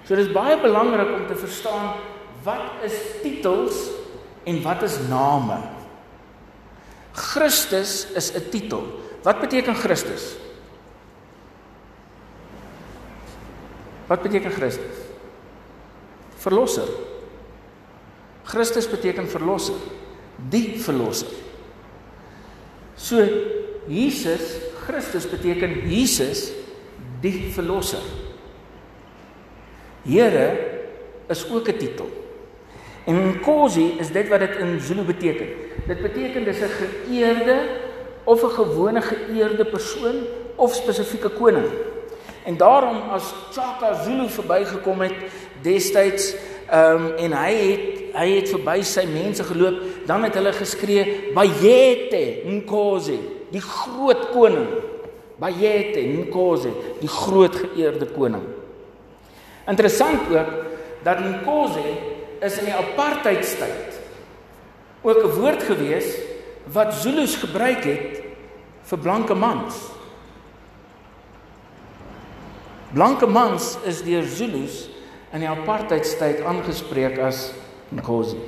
So 0.06 0.16
dis 0.16 0.32
baie 0.32 0.60
belangrik 0.60 1.16
om 1.16 1.28
te 1.28 1.36
verstaan 1.36 1.96
wat 2.44 2.84
is 2.84 3.22
titels 3.22 4.02
En 4.44 4.62
wat 4.62 4.82
is 4.82 4.98
name? 5.10 5.58
Christus 7.14 8.08
is 8.16 8.34
'n 8.34 8.50
titel. 8.50 8.84
Wat 9.22 9.40
beteken 9.40 9.76
Christus? 9.76 10.36
Wat 14.12 14.22
beteken 14.22 14.52
Christus? 14.52 15.08
Verlosser. 16.36 16.88
Christus 18.44 18.90
beteken 18.92 19.30
verlosser. 19.32 19.78
Die 20.52 20.76
verlosser. 20.84 21.32
So 23.00 23.24
Jesus, 23.88 24.60
Christus 24.84 25.30
beteken 25.32 25.88
Jesus 25.88 26.50
die 27.24 27.54
verlosser. 27.56 28.04
Here 30.04 30.48
is 31.30 31.46
ook 31.48 31.70
'n 31.72 31.78
titel. 31.78 32.10
En 33.08 33.16
Nkosi 33.16 33.96
is 34.00 34.12
dit 34.12 34.28
wat 34.28 34.40
dit 34.40 34.60
in 34.60 34.80
Zulu 34.80 35.08
beteken. 35.08 35.48
Dit 35.88 36.02
beteken 36.02 36.44
dis 36.44 36.60
'n 36.60 36.74
geëerde 36.82 37.58
of 38.24 38.44
'n 38.44 38.56
gewone 38.60 39.02
geëerde 39.02 39.66
persoon 39.66 40.28
of 40.56 40.76
spesifieke 40.76 41.30
koning. 41.30 41.91
En 42.46 42.58
daarom 42.58 43.02
as 43.14 43.34
Chaka 43.52 43.94
Zulu 44.04 44.30
verbygekom 44.30 45.02
het 45.02 45.18
destyds 45.62 46.34
ehm 46.72 47.06
um, 47.06 47.16
en 47.20 47.34
hy 47.36 47.54
het 47.54 48.02
hy 48.12 48.28
het 48.36 48.50
verby 48.52 48.82
sy 48.84 49.06
mense 49.08 49.44
geloop, 49.48 49.78
dan 50.08 50.26
het 50.26 50.36
hulle 50.36 50.52
geskree 50.56 51.32
Bayete 51.36 52.44
Nkosi, 52.48 53.18
die 53.52 53.62
groot 53.64 54.30
koning. 54.34 54.68
Bayete 55.40 56.04
Nkosi, 56.04 56.74
die 57.00 57.12
groot 57.12 57.56
geëerde 57.56 58.10
koning. 58.12 58.44
Interessant 59.68 60.28
ook 60.32 60.52
dat 61.06 61.24
Nkosi 61.24 61.96
is 62.42 62.58
in 62.60 62.68
die 62.72 62.76
apartheidstyd 62.76 64.00
ook 65.02 65.24
'n 65.24 65.36
woord 65.40 65.64
gewees 65.64 66.18
wat 66.72 66.94
Zulus 66.94 67.36
gebruik 67.36 67.84
het 67.84 68.22
vir 68.84 69.00
blanke 69.00 69.34
mans. 69.34 69.76
Blanke 72.92 73.28
mans 73.28 73.78
is 73.88 74.02
deur 74.04 74.26
Zulus 74.28 74.90
in 75.32 75.44
die 75.46 75.50
apartheidstyd 75.50 76.42
aangespreek 76.44 77.20
as 77.24 77.54
Nkosi. 77.96 78.40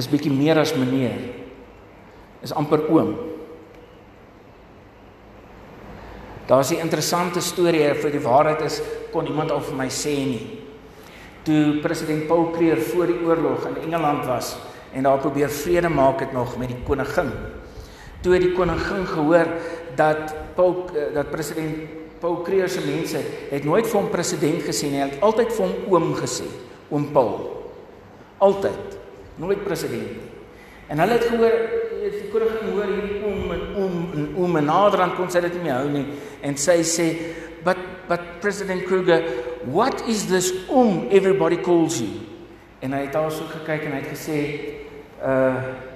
Is 0.00 0.08
bietjie 0.08 0.32
meer 0.32 0.62
as 0.62 0.72
meneer. 0.76 1.18
Is 2.40 2.54
amper 2.56 2.86
oom. 2.88 3.12
Daar's 6.48 6.72
'n 6.72 6.80
interessante 6.80 7.40
storie 7.40 7.94
vir 7.94 8.10
die 8.10 8.24
waarheid 8.24 8.62
is 8.62 8.80
kon 9.12 9.26
iemand 9.26 9.50
al 9.50 9.60
vir 9.60 9.76
my 9.76 9.88
sê 9.88 10.16
nie. 10.26 10.58
Toe 11.44 11.80
president 11.82 12.26
Paul 12.26 12.50
Creer 12.50 12.80
voor 12.80 13.06
die 13.06 13.20
oorlog 13.24 13.66
in 13.66 13.76
Engeland 13.76 14.26
was 14.26 14.56
en 14.92 15.02
daar 15.02 15.18
probeer 15.18 15.48
vrede 15.48 15.88
maak 15.88 16.20
het 16.20 16.32
nog 16.32 16.56
met 16.56 16.68
die 16.68 16.82
koningin. 16.86 17.32
Toe 18.22 18.38
die 18.38 18.52
koningin 18.52 19.06
gehoor 19.06 19.46
dat 19.96 20.34
Paul 20.56 20.86
dat 21.14 21.30
president 21.30 22.00
Paul 22.22 22.42
Creer 22.46 22.70
se 22.70 22.82
mense 22.86 23.18
het 23.50 23.64
nooit 23.66 23.86
vir 23.86 23.98
hom 23.98 24.10
president 24.12 24.62
gesê 24.62 24.90
nie, 24.90 25.00
hy 25.02 25.08
het 25.10 25.24
altyd 25.26 25.50
vir 25.56 25.64
hom 25.66 25.94
oom 25.96 26.12
gesê, 26.14 26.46
oom 26.90 27.08
Paul. 27.14 27.48
Altyd. 28.42 28.98
Nooit 29.42 29.64
president 29.64 30.06
nie. 30.06 30.28
En 30.92 31.02
hulle 31.02 31.16
het 31.16 31.26
gehoor 31.26 31.56
het 32.02 32.18
die 32.18 32.30
koningin 32.32 32.74
hoor 32.74 32.90
hierdie 32.90 33.20
oom 33.26 33.52
en 33.54 33.62
oom 33.78 33.96
en 34.16 34.26
oom 34.42 34.58
en 34.58 34.68
nader 34.70 35.04
aan 35.04 35.14
kon 35.18 35.30
sy 35.30 35.42
dit 35.44 35.54
nie 35.58 35.66
meer 35.68 35.78
hou 35.78 35.90
nie 35.92 36.04
en 36.46 36.58
sy 36.58 36.80
sê 36.86 37.06
but 37.66 37.78
but 38.08 38.24
president 38.42 38.82
Kruger 38.88 39.22
what 39.70 40.02
is 40.10 40.26
this 40.30 40.50
oom 40.68 41.06
everybody 41.14 41.60
calls 41.62 42.00
you 42.02 42.10
en 42.82 42.96
hy 42.96 43.04
het 43.04 43.14
daar 43.14 43.30
so 43.30 43.46
gekyk 43.52 43.86
en 43.86 43.96
hy 43.96 44.02
het 44.02 44.12
gesê 44.16 44.42
uh 45.22 45.90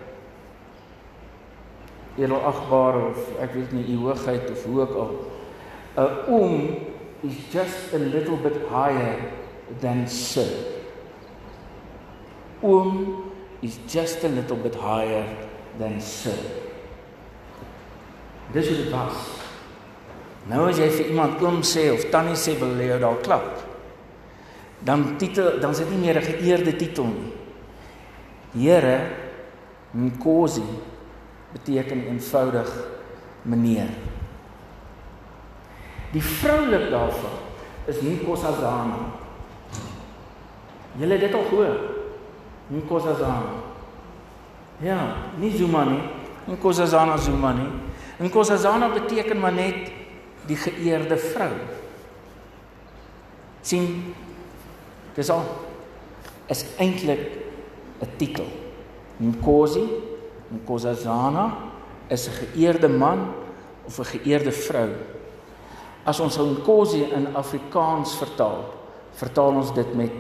edelagbare 2.16 3.10
of 3.10 3.18
ek 3.40 3.54
weet 3.54 3.72
nie 3.72 3.86
u 3.94 3.98
hoogheid 4.06 4.50
of 4.50 4.64
hoe 4.64 4.80
ook 4.80 4.94
al 4.96 5.12
'n 5.96 6.10
oom 6.28 6.76
is 7.22 7.36
just 7.52 7.94
a 7.94 7.98
little 7.98 8.36
bit 8.36 8.56
higher 8.70 9.16
than 9.80 10.08
sir 10.08 10.76
oom 12.62 13.32
is 13.62 13.78
just 13.88 14.24
a 14.24 14.28
little 14.28 14.56
bit 14.56 14.74
higher 14.74 15.26
than 15.78 16.00
sin. 16.00 16.38
Dis 18.52 18.68
hoe 18.68 18.76
dit 18.76 18.90
was. 18.90 19.16
Nou 20.46 20.68
as 20.70 20.78
jy 20.78 20.88
vir 20.94 21.10
iemand 21.10 21.42
oom 21.42 21.62
sê 21.66 21.88
of 21.92 22.04
tannie 22.12 22.38
sê 22.38 22.54
wil 22.60 22.76
jy 22.80 22.98
dalk 23.02 23.24
klap. 23.26 23.48
Dan 24.86 25.16
titel 25.20 25.58
dan 25.60 25.74
is 25.74 25.82
dit 25.82 25.90
nie 25.90 26.04
meer 26.04 26.20
'n 26.20 26.28
geëerde 26.30 26.76
titel 26.76 27.06
nie. 27.06 27.32
Here 28.54 29.10
Nkosi 29.94 30.62
beteken 31.56 32.04
eenvoudig 32.06 32.70
meneer. 33.42 33.88
Die 36.12 36.22
vroulik 36.22 36.90
daarvan 36.90 37.38
is 37.86 38.00
Nkosazana. 38.02 38.98
Julle 40.96 41.12
het 41.12 41.20
dit 41.26 41.34
al 41.34 41.44
gehoor. 41.48 41.80
Nkosazana. 42.72 43.62
Ja, 44.82 45.00
nie 45.40 45.52
Zuma 45.56 45.84
nie. 45.84 46.02
Nkosazana 46.46 47.16
Zuma 47.16 47.52
nie. 47.52 47.68
Nkosazana 48.26 48.88
beteken 48.92 49.40
maar 49.40 49.52
net 49.52 49.92
die 50.46 50.56
geëerde 50.56 51.16
vrou. 51.16 51.52
sien 53.66 54.14
dis 55.16 55.30
al 55.34 55.42
is 56.46 56.62
eintlik 56.78 57.22
'n 58.00 58.08
titel. 58.16 58.46
Nkosi, 59.18 59.82
Nkosazana 60.52 61.54
is 62.08 62.28
'n 62.28 62.32
geëerde 62.32 62.88
man 62.88 63.34
of 63.86 63.98
'n 63.98 64.04
geëerde 64.04 64.52
vrou. 64.52 64.90
As 66.04 66.20
ons 66.20 66.38
Nkosi 66.38 67.02
in 67.02 67.34
Afrikaans 67.34 68.14
vertaal, 68.14 68.64
vertaal 69.12 69.54
ons 69.54 69.72
dit 69.74 69.94
met 69.94 70.12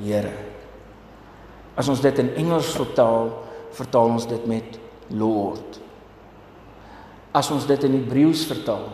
Here. 0.00 0.32
As 1.76 1.88
ons 1.88 2.00
dit 2.00 2.18
in 2.18 2.34
Engels 2.34 2.72
vertaal, 2.76 3.30
vertaal 3.70 4.08
ons 4.08 4.26
dit 4.26 4.46
met 4.46 4.78
Lord. 5.08 5.80
As 7.32 7.50
ons 7.50 7.66
dit 7.66 7.84
in 7.84 7.92
Hebreëus 7.92 8.44
vertaal, 8.44 8.88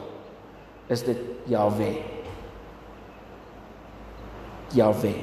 is 0.88 1.02
dit 1.02 1.19
Jahwe. 1.50 2.02
Jahwe. 4.75 5.14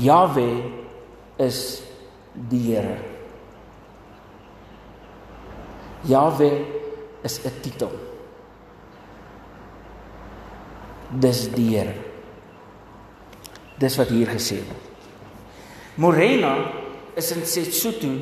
Jahwe 0.00 0.48
is 1.36 1.83
die 2.34 2.74
Here. 2.74 2.98
Jahwe 6.04 6.50
is 7.22 7.40
'n 7.44 7.52
titel. 7.62 7.90
Dis 11.10 11.48
die 11.54 11.76
Here. 11.76 11.94
Dis 13.78 13.96
wat 13.96 14.08
hier 14.08 14.26
gesê 14.26 14.56
word. 14.56 14.82
Morena 15.96 16.72
is 17.14 17.30
in 17.30 17.46
Sesotho 17.46 18.18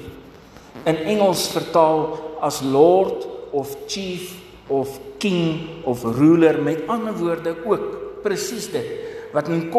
in 0.84 0.96
Engels 0.96 1.48
vertaal 1.48 2.36
as 2.40 2.60
lord 2.62 3.26
of 3.52 3.88
chief 3.88 4.40
of 4.68 5.00
king 5.18 5.82
of 5.84 6.04
ruler 6.04 6.60
met 6.62 6.84
ander 6.88 7.14
woorde 7.16 7.54
ook 7.64 8.22
presies 8.24 8.68
dit 8.72 8.88
wat 9.32 9.48
in 9.48 9.72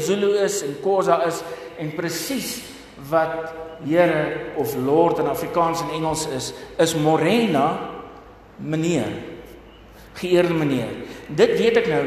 Zulu 0.00 0.36
is 0.38 0.62
en 0.62 0.76
Khoza 0.82 1.24
is 1.26 1.42
en 1.78 1.90
presies 1.96 2.62
wat 3.10 3.50
Here 3.86 4.52
of 4.56 4.76
Lord 4.76 5.18
in 5.18 5.26
Afrikaans 5.26 5.82
en 5.82 5.94
Engels 5.98 6.26
is 6.30 6.52
is 6.78 6.94
Morena 6.94 7.90
meneer 8.56 9.10
geëerde 10.20 10.54
meneer 10.54 10.92
dit 11.26 11.56
weet 11.58 11.80
ek 11.82 11.88
nou 11.90 12.04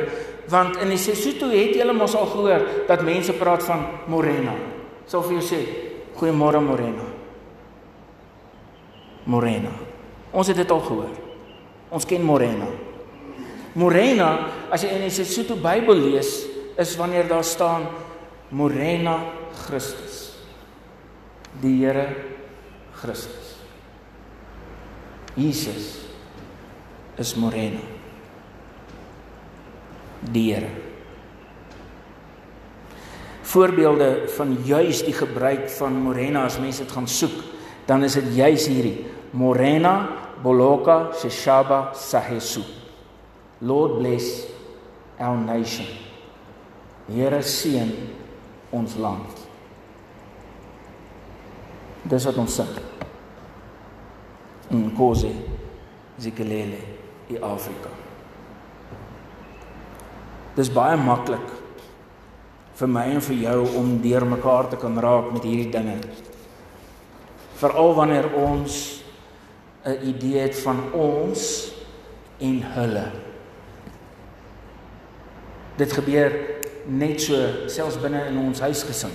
want 0.49 0.77
in 0.83 0.93
die 0.93 1.01
Sesotho 1.01 1.49
het 1.51 1.73
julle 1.75 1.93
mos 1.97 2.15
al 2.15 2.29
gehoor 2.31 2.63
dat 2.87 3.03
mense 3.03 3.33
praat 3.33 3.65
van 3.65 3.87
Morena 4.07 4.53
sal 5.09 5.25
vir 5.25 5.39
jou 5.39 5.45
sê 5.45 5.61
goeiemôre 6.15 6.61
Morena. 6.63 7.05
Morena. 9.25 9.71
Ons 10.35 10.51
het 10.51 10.59
dit 10.59 10.71
al 10.71 10.83
gehoor. 10.85 11.13
Ons 11.95 12.07
ken 12.07 12.23
Morena. 12.25 12.67
Morena, 13.75 14.29
as 14.71 14.85
jy 14.85 14.93
in 14.95 15.07
die 15.07 15.13
Sesotho 15.13 15.57
Bybel 15.59 15.99
lees, 16.11 16.45
is 16.79 16.95
wanneer 16.99 17.27
daar 17.27 17.43
staan 17.43 17.89
Morena 18.55 19.17
Christus. 19.65 20.24
Die 21.61 21.77
Here 21.79 22.07
Christus. 22.93 23.55
Jesus 25.35 26.05
is 27.17 27.35
Morena. 27.35 27.81
Die 30.31 30.53
Here 30.53 30.85
voorbeelde 33.55 34.23
van 34.35 34.57
juis 34.63 35.03
die 35.05 35.13
gebruik 35.13 35.69
van 35.77 35.93
morena 36.03 36.43
as 36.43 36.57
mense 36.59 36.83
dit 36.83 36.91
gaan 36.91 37.07
soek, 37.07 37.35
dan 37.87 38.03
is 38.03 38.17
dit 38.17 38.33
juis 38.35 38.65
hierdie 38.67 39.05
morena 39.31 39.93
boloka 40.43 41.13
sheshaba 41.15 41.93
sahesu. 41.95 42.65
Lord 43.63 43.99
bless 44.01 44.47
our 45.19 45.37
nation. 45.39 45.87
Here 47.07 47.39
seën 47.41 47.93
ons 48.75 48.97
land. 48.99 49.44
Dis 52.05 52.25
wat 52.29 52.37
ons 52.37 52.59
sê. 52.59 52.65
In 54.73 54.91
Kosi, 54.97 55.31
Zikelele, 56.21 56.79
in 57.29 57.43
Afrika. 57.43 57.89
Dis 60.55 60.69
baie 60.71 60.97
maklik 60.99 61.53
vir 62.75 62.91
my 62.91 63.05
en 63.15 63.23
vir 63.23 63.37
jou 63.39 63.59
om 63.79 63.95
deur 64.03 64.25
mekaar 64.27 64.69
te 64.71 64.79
kan 64.79 64.97
raak 65.01 65.31
met 65.33 65.47
hierdie 65.47 65.71
dinge. 65.71 65.97
Veral 67.55 67.95
wanneer 67.95 68.27
ons 68.35 69.01
'n 69.85 69.97
idee 70.03 70.39
het 70.39 70.57
van 70.59 70.91
ons 70.93 71.71
en 72.39 72.61
hulle. 72.61 73.11
Dit 75.77 75.91
gebeur 75.93 76.31
net 76.87 77.21
so 77.21 77.67
selfs 77.67 77.99
binne 78.01 78.25
in 78.27 78.37
ons 78.37 78.59
huisgesin. 78.59 79.13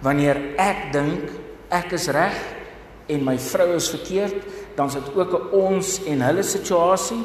Wanneer 0.00 0.36
ek 0.56 0.92
dink 0.92 1.30
ek 1.68 1.92
is 1.92 2.08
reg 2.08 2.36
en 3.08 3.24
my 3.24 3.38
vrou 3.38 3.74
is 3.74 3.88
verkeerd, 3.90 4.44
dan 4.76 4.86
is 4.88 4.94
dit 4.94 5.14
ook 5.14 5.32
'n 5.32 5.50
ons 5.52 6.04
en 6.04 6.20
hulle 6.20 6.42
situasie. 6.42 7.24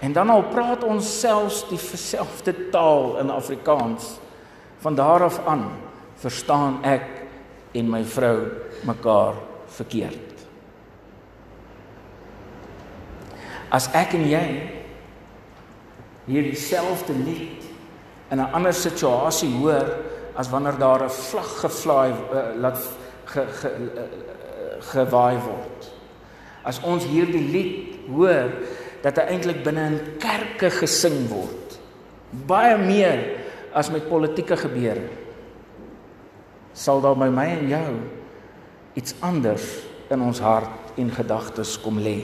En 0.00 0.12
dan 0.12 0.30
al 0.30 0.42
praat 0.42 0.84
ons 0.84 1.20
selfs 1.20 1.68
dieselfde 1.68 2.70
taal 2.70 3.18
in 3.18 3.30
Afrikaans. 3.30 4.18
Van 4.78 4.94
daar 4.94 5.22
af 5.22 5.46
aan 5.46 5.70
verstaan 6.14 6.84
ek 6.84 7.02
en 7.72 7.90
my 7.90 8.04
vrou 8.04 8.46
mekaar 8.86 9.34
verkeerd. 9.66 10.34
As 13.68 13.88
ek 13.92 14.14
en 14.16 14.28
jy 14.28 14.44
hierdie 16.28 16.56
selfde 16.56 17.12
lied 17.12 17.64
in 18.30 18.40
'n 18.40 18.52
ander 18.52 18.72
situasie 18.72 19.50
hoor 19.56 19.86
as 20.36 20.50
wanneer 20.50 20.78
daar 20.78 21.04
'n 21.04 21.10
vlag 21.10 21.60
gevlaai 21.60 22.10
uh, 22.10 22.60
laat 22.60 22.78
ge, 23.32 23.44
ge, 23.60 23.72
gewaai 24.92 25.38
word. 25.42 25.88
As 26.66 26.80
ons 26.84 27.06
hierdie 27.08 27.44
lied 27.52 27.96
hoor 28.08 28.52
dat 29.04 29.20
hy 29.20 29.34
eintlik 29.34 29.62
binne 29.64 29.84
in 29.92 29.98
kerke 30.22 30.70
gesing 30.80 31.26
word. 31.30 31.78
Baie 32.48 32.76
meer 32.80 33.22
as 33.76 33.90
met 33.92 34.08
politieke 34.10 34.56
gebeure. 34.58 35.06
Sal 36.76 37.02
daar 37.04 37.16
by 37.18 37.30
my 37.32 37.46
en 37.56 37.68
jou 37.70 37.92
iets 38.98 39.14
anders 39.24 39.64
in 40.10 40.22
ons 40.24 40.40
hart 40.42 40.98
en 40.98 41.10
gedagtes 41.14 41.76
kom 41.80 42.00
lê. 42.02 42.18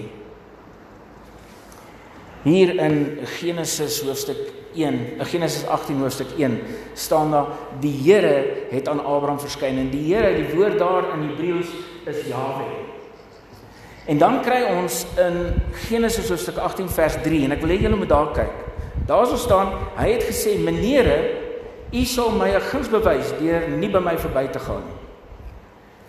Hier 2.45 2.75
in 2.83 2.99
Genesis 3.39 4.03
hoofstuk 4.05 4.54
1, 4.75 4.99
Genesis 5.31 5.67
18 5.67 6.01
hoofstuk 6.01 6.35
1 6.39 6.59
staan 6.95 7.31
daar 7.31 7.47
die 7.81 7.93
Here 8.03 8.67
het 8.71 8.89
aan 8.89 9.05
Abraham 9.05 9.41
verskyn 9.41 9.79
en 9.79 9.91
die 9.91 10.15
Here, 10.15 10.35
die 10.37 10.57
woord 10.57 10.79
daar 10.79 11.13
in 11.15 11.29
Hebreëus 11.29 11.71
is 12.11 12.27
Jahwe. 12.29 12.67
En 14.07 14.19
dan 14.19 14.43
kry 14.45 14.61
ons 14.69 15.05
in 15.17 15.39
Genesis 15.87 16.29
hoofstuk 16.29 16.59
18 16.61 16.91
vers 16.93 17.17
3 17.25 17.45
en 17.47 17.57
ek 17.57 17.63
wil 17.65 17.73
hê 17.73 17.81
julle 17.87 17.97
moet 17.97 18.13
daar 18.13 18.35
kyk. 18.37 18.61
Daar 19.09 19.27
sou 19.29 19.39
staan, 19.41 19.73
hy 19.97 20.11
het 20.13 20.27
gesê: 20.29 20.59
"Meneere, 20.61 21.17
u 21.93 22.05
sal 22.05 22.31
my 22.31 22.51
'n 22.53 22.61
guns 22.61 22.89
bewys 22.89 23.33
deur 23.39 23.69
nie 23.69 23.89
by 23.89 24.01
my 24.01 24.17
verby 24.19 24.47
te 24.53 24.59
gaan 24.59 24.85
nie." 24.85 25.01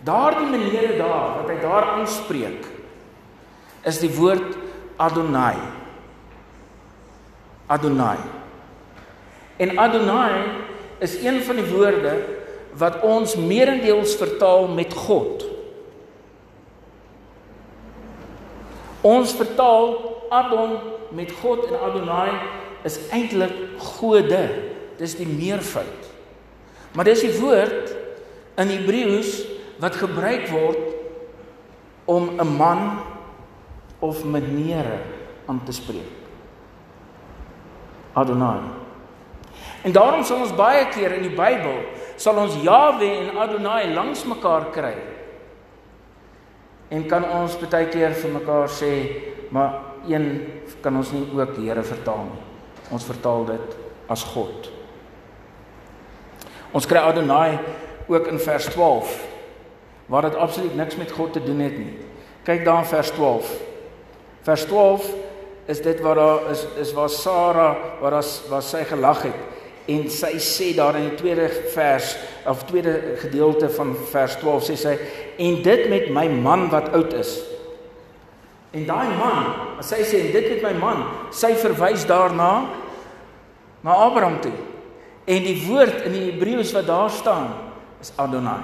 Daardie 0.06 0.46
meneere 0.46 0.98
daar 0.98 1.42
wat 1.42 1.50
hy 1.50 1.58
daar 1.62 1.88
aanspreek 1.98 2.66
is 3.90 4.00
die 4.00 4.12
woord 4.14 4.58
Adonai. 4.98 5.56
Adonai. 7.68 8.18
En 9.58 9.78
Adonai 9.78 10.34
is 11.00 11.24
een 11.24 11.42
van 11.44 11.56
die 11.56 11.66
woorde 11.66 12.16
wat 12.76 13.02
ons 13.02 13.36
meerendeels 13.36 14.16
vertaal 14.16 14.68
met 14.68 14.94
God. 14.94 15.46
Ons 19.02 19.36
vertaal 19.38 19.94
Adon 20.30 20.78
met 21.16 21.32
God 21.42 21.68
en 21.70 21.80
Adonai 21.80 22.32
is 22.84 23.00
eintlik 23.14 23.54
gode. 23.78 24.44
Dis 24.98 25.16
die 25.16 25.28
meervoud. 25.28 26.10
Maar 26.96 27.08
dis 27.12 27.24
die 27.24 27.36
woord 27.40 27.92
in 28.60 28.72
Hebreëus 28.72 29.44
wat 29.84 30.00
gebruik 30.00 30.48
word 30.52 30.96
om 32.06 32.40
'n 32.40 32.56
man 32.58 33.00
of 34.00 34.24
meneere 34.24 35.00
aan 35.46 35.62
te 35.64 35.72
spreek. 35.72 36.12
Adonai. 38.14 38.85
En 39.86 39.94
daarom 39.94 40.24
sal 40.26 40.42
ons 40.42 40.56
baie 40.58 40.88
keer 40.90 41.14
in 41.20 41.28
die 41.28 41.36
Bybel 41.36 41.84
sal 42.18 42.40
ons 42.42 42.56
Jahwe 42.64 43.06
en 43.06 43.38
Adonai 43.44 43.92
langs 43.94 44.24
mekaar 44.26 44.70
kry. 44.74 44.96
En 46.90 47.06
kan 47.10 47.26
ons 47.28 47.58
baie 47.62 47.90
keer 47.92 48.16
vir 48.18 48.34
mekaar 48.34 48.72
sê, 48.72 48.94
maar 49.54 50.08
een 50.10 50.30
kan 50.82 50.96
ons 50.98 51.12
nie 51.14 51.26
ook 51.36 51.58
Here 51.60 51.84
vertaal 51.86 52.26
nie. 52.30 52.42
Ons 52.94 53.06
vertaal 53.06 53.46
dit 53.50 53.78
as 54.10 54.24
God. 54.34 54.72
Ons 56.76 56.88
kry 56.90 57.02
Adonai 57.06 57.60
ook 58.08 58.30
in 58.32 58.42
vers 58.42 58.70
12 58.74 59.16
waar 60.06 60.28
dit 60.28 60.36
absoluut 60.38 60.76
niks 60.78 60.98
met 61.02 61.12
God 61.12 61.34
te 61.34 61.42
doen 61.42 61.64
het 61.66 61.78
nie. 61.78 61.96
Kyk 62.46 62.66
daar 62.66 62.84
in 62.84 62.90
vers 62.90 63.10
12. 63.16 63.54
Vers 64.46 64.66
12 64.70 65.08
is 65.74 65.82
dit 65.82 66.02
waar 66.06 66.20
daar 66.20 66.52
is 66.54 66.66
is 66.82 66.94
waar 66.94 67.10
Sara 67.10 67.70
waar 68.02 68.20
as 68.22 68.44
waar 68.50 68.62
sy 68.62 68.84
gelag 68.86 69.24
het 69.26 69.55
en 69.88 70.06
sy 70.10 70.36
sê 70.42 70.72
daar 70.78 70.98
in 70.98 71.12
die 71.12 71.18
tweede 71.20 71.46
vers 71.74 72.16
of 72.50 72.64
tweede 72.70 73.18
gedeelte 73.22 73.70
van 73.70 73.94
vers 74.12 74.38
12 74.42 74.70
sê 74.70 74.78
sy 74.82 74.96
en 75.46 75.60
dit 75.66 75.86
met 75.92 76.10
my 76.14 76.26
man 76.30 76.70
wat 76.74 76.90
oud 76.98 77.14
is. 77.18 77.36
En 78.76 78.88
daai 78.88 79.12
man, 79.16 79.52
as 79.80 79.92
sy 79.94 80.02
sê 80.04 80.24
dit 80.34 80.50
met 80.56 80.66
my 80.68 80.74
man, 80.80 81.04
sy 81.32 81.54
verwys 81.60 82.04
daarna 82.10 82.66
na 83.86 84.00
Abraham 84.08 84.40
toe. 84.44 84.56
En 85.26 85.46
die 85.46 85.60
woord 85.68 86.08
in 86.10 86.16
die 86.18 86.26
Hebreëus 86.32 86.74
wat 86.76 86.90
daar 86.90 87.14
staan 87.14 87.54
is 88.02 88.12
Adonai. 88.20 88.60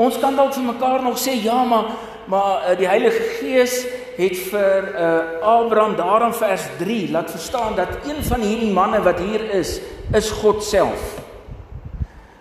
Ons 0.00 0.16
kan 0.20 0.36
dalk 0.36 0.54
vir 0.56 0.64
mekaar 0.64 1.02
nog 1.04 1.18
sê 1.20 1.36
ja, 1.44 1.58
maar 1.68 1.92
maar 2.30 2.70
uh, 2.70 2.76
die 2.78 2.86
Heilige 2.86 3.22
Gees 3.40 3.80
het 4.14 4.36
vir 4.50 4.86
uh, 4.92 5.40
Abraham 5.42 5.96
daar 5.98 6.28
in 6.28 6.36
vers 6.36 6.68
3 6.78 7.10
laat 7.10 7.30
verstaan 7.30 7.74
dat 7.74 8.06
een 8.06 8.22
van 8.24 8.44
hierdie 8.44 8.70
manne 8.72 9.02
wat 9.02 9.18
hier 9.18 9.42
is, 9.54 9.80
is 10.14 10.30
God 10.30 10.62
self. 10.64 11.18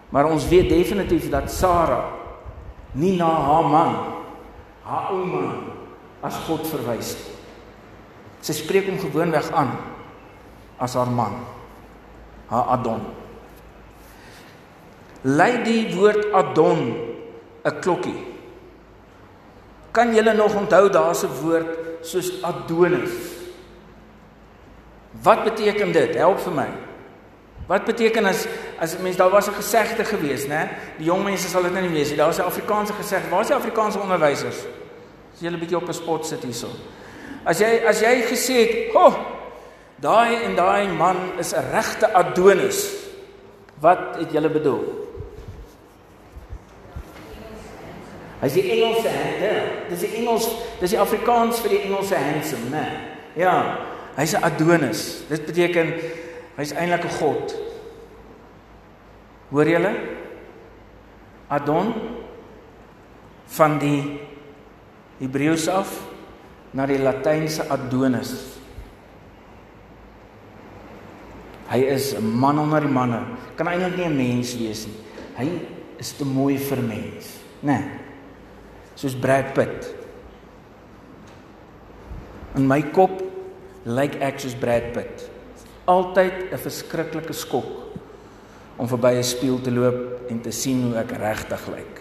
Maar 0.09 0.29
ons 0.29 0.47
weet 0.49 0.69
definitief 0.69 1.29
dat 1.29 1.49
Sara 1.51 2.03
nie 2.91 3.15
na 3.17 3.29
haar 3.29 3.65
man, 3.69 3.97
haar 4.85 5.11
ou 5.13 5.25
man 5.25 5.57
as 6.25 6.37
God 6.45 6.65
verwys 6.69 7.13
nie. 7.17 7.35
Sy 8.45 8.55
spreek 8.55 8.87
hom 8.87 8.99
gewoonweg 9.01 9.49
aan 9.51 9.73
as 10.79 10.95
haar 10.95 11.09
man, 11.11 11.41
haar 12.49 12.75
Adon. 12.77 13.01
Lei 15.27 15.63
die 15.65 15.83
woord 15.97 16.29
Adon 16.33 16.93
'n 17.65 17.79
klokkie 17.81 18.28
Kan 19.91 20.13
julle 20.15 20.33
nog 20.33 20.55
onthou 20.55 20.89
daar's 20.89 21.23
'n 21.23 21.33
woord 21.41 21.77
soos 22.01 22.41
Adonis? 22.41 23.11
Wat 25.21 25.43
beteken 25.43 25.91
dit? 25.91 26.15
Help 26.15 26.39
vir 26.39 26.53
my. 26.53 26.69
Wat 27.67 27.85
beteken 27.85 28.25
as 28.25 28.47
as 28.79 28.97
mens 28.97 29.15
daar 29.15 29.29
was 29.29 29.47
'n 29.47 29.53
gesegde 29.53 30.05
gewees, 30.05 30.47
né? 30.47 30.69
Die 30.97 31.05
jong 31.05 31.23
mense 31.23 31.47
sal 31.47 31.61
dit 31.61 31.73
nou 31.73 31.83
nie 31.83 31.93
weet 31.93 32.07
nie. 32.07 32.17
Daar's 32.17 32.37
'n 32.37 32.41
Afrikaanse 32.41 32.93
gesegde. 32.93 33.29
Waar 33.29 33.41
is 33.41 33.47
die 33.47 33.55
Afrikaanse 33.55 33.99
onderwysers? 33.99 34.57
As 35.33 35.41
'n 35.41 35.59
bietjie 35.59 35.77
op 35.77 35.87
'n 35.87 35.93
spot 35.93 36.25
sit 36.25 36.43
hierso. 36.43 36.67
As 37.43 37.59
jy 37.59 37.81
as 37.87 37.99
jy 37.99 38.21
gesê 38.21 38.53
het, 38.53 38.93
"Ho, 38.93 39.13
daai 39.95 40.43
en 40.43 40.55
daai 40.55 40.87
man 40.87 41.15
is 41.37 41.53
'n 41.53 41.63
regte 41.71 42.13
Adonis." 42.13 43.07
Wat 43.79 44.15
het 44.19 44.31
jy 44.31 44.49
bedoel? 44.49 45.08
Hy's 48.39 48.55
die 48.55 48.71
Engelse 48.71 49.11
hande. 49.11 49.51
Dis 49.89 50.03
die 50.05 50.13
Engels, 50.21 50.47
dis 50.79 50.93
die 50.95 50.99
Afrikaans 51.01 51.59
vir 51.63 51.73
die 51.75 51.81
Engelse 51.89 52.15
handsome, 52.15 52.71
né? 52.71 52.85
Ja, 53.35 53.55
hy's 54.15 54.33
'n 54.33 54.43
Adonis. 54.43 55.25
Dit 55.27 55.45
beteken 55.45 55.93
hy's 56.55 56.71
eintlik 56.71 57.03
'n 57.03 57.17
god. 57.19 57.55
Hoor 59.51 59.67
julle? 59.67 59.93
Adon 61.49 61.93
van 63.47 63.79
die 63.79 64.19
Hebreëus 65.19 65.67
af 65.67 65.89
na 66.71 66.85
die 66.85 66.97
Latynse 66.97 67.67
Adonis. 67.69 68.55
Hy 71.67 71.79
is 71.83 72.15
'n 72.15 72.23
man 72.23 72.59
onder 72.59 72.79
die 72.79 72.87
manne. 72.87 73.19
Kan 73.55 73.67
eintlik 73.67 73.97
nie 73.97 74.05
'n 74.05 74.15
mens 74.15 74.55
wees 74.55 74.87
nie. 74.87 74.95
Hy 75.35 75.59
is 75.97 76.13
te 76.13 76.23
mooi 76.23 76.57
vir 76.57 76.77
mens, 76.77 77.43
né? 77.61 77.75
Nee 77.75 78.08
soos 78.99 79.15
Brad 79.15 79.53
Pitt. 79.55 79.87
In 82.59 82.67
my 82.67 82.81
kop 82.91 83.21
lyk 83.87 84.17
ek 84.19 84.41
soos 84.43 84.57
Brad 84.59 84.91
Pitt. 84.95 85.23
Altyd 85.87 86.51
'n 86.51 86.59
verskriklike 86.59 87.33
skok 87.33 87.95
om 88.77 88.87
verby 88.87 89.15
'n 89.15 89.23
spieël 89.23 89.61
te 89.63 89.71
loop 89.71 90.29
en 90.29 90.41
te 90.41 90.51
sien 90.51 90.83
hoe 90.83 90.97
ek 90.99 91.11
regtig 91.11 91.67
lyk. 91.67 91.95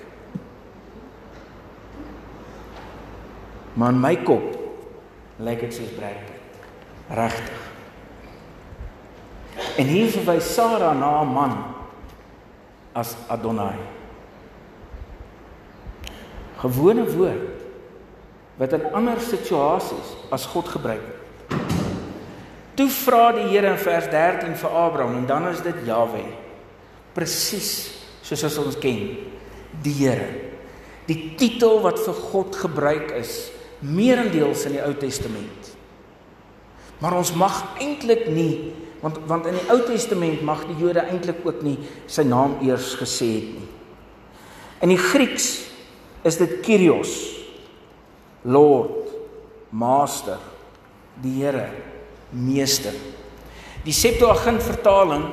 Maar 3.75 3.93
in 3.93 4.01
my 4.01 4.17
kop 4.17 4.59
lyk 5.39 5.63
ek 5.63 5.73
soos 5.73 5.95
Brad 5.95 6.19
Pitt. 6.27 6.43
Regtig. 7.15 7.63
En 9.79 9.87
hier 9.87 10.11
verwys 10.11 10.55
Sara 10.55 10.93
na 10.93 11.23
'n 11.23 11.33
man 11.33 11.65
as 12.93 13.17
Adonai. 13.29 13.98
Gewone 16.59 17.07
woord 17.07 17.64
wat 18.59 18.75
in 18.75 18.88
ander 18.97 19.21
situasies 19.23 20.16
as 20.35 20.49
God 20.51 20.66
gebruik 20.75 21.05
word. 21.05 21.18
Toe 22.79 22.87
vra 22.94 23.33
die 23.35 23.49
Here 23.51 23.73
in 23.73 23.81
vers 23.83 24.07
13 24.12 24.55
vir 24.61 24.75
Abraham 24.79 25.16
en 25.18 25.27
dan 25.27 25.49
is 25.51 25.62
dit 25.64 25.81
Jahwe. 25.88 26.23
Presies 27.14 27.73
soos 28.23 28.59
ons 28.62 28.79
ken 28.79 29.01
die 29.83 29.94
Here. 29.99 30.29
Die 31.09 31.35
titel 31.40 31.81
wat 31.83 31.99
vir 32.05 32.21
God 32.29 32.55
gebruik 32.55 33.11
is 33.18 33.49
meerendeels 33.83 34.62
in 34.68 34.77
die 34.77 34.85
Ou 34.85 34.92
Testament. 34.99 35.73
Maar 37.03 37.16
ons 37.18 37.35
mag 37.38 37.64
eintlik 37.83 38.29
nie 38.31 38.75
want 39.03 39.18
want 39.31 39.47
in 39.47 39.59
die 39.59 39.66
Ou 39.75 39.81
Testament 39.87 40.42
mag 40.47 40.62
die 40.71 40.79
Jode 40.79 41.03
eintlik 41.07 41.42
ook 41.47 41.64
nie 41.66 41.77
sy 42.11 42.23
naam 42.27 42.61
eers 42.66 42.94
gesê 42.99 43.33
het 43.40 43.51
nie. 43.59 43.68
In 44.87 44.94
die 44.94 45.03
Grieks 45.03 45.67
is 46.26 46.38
dit 46.40 46.59
Kyrios, 46.64 47.14
Lord, 48.44 49.11
Master, 49.70 50.38
die 51.22 51.42
Here, 51.42 51.68
Meester. 52.33 52.94
Die 53.85 53.94
Septuagint 53.94 54.62
vertaling 54.62 55.28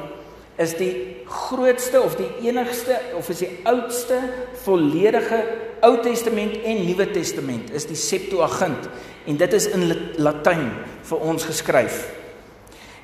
is 0.62 0.76
die 0.78 0.94
grootste 1.26 2.00
of 2.02 2.16
die 2.16 2.30
enigste 2.48 2.96
of 3.18 3.30
is 3.34 3.42
die 3.44 3.52
oudste 3.68 4.22
volledige 4.64 5.42
Ou 5.86 5.98
Testament 6.02 6.62
en 6.64 6.86
Nuwe 6.88 7.10
Testament 7.12 7.74
is 7.76 7.88
die 7.90 7.98
Septuagint 8.00 8.88
en 9.28 9.40
dit 9.42 9.56
is 9.58 9.68
in 9.74 9.90
Latyn 10.22 10.70
vir 11.06 11.26
ons 11.26 11.48
geskryf. 11.50 12.06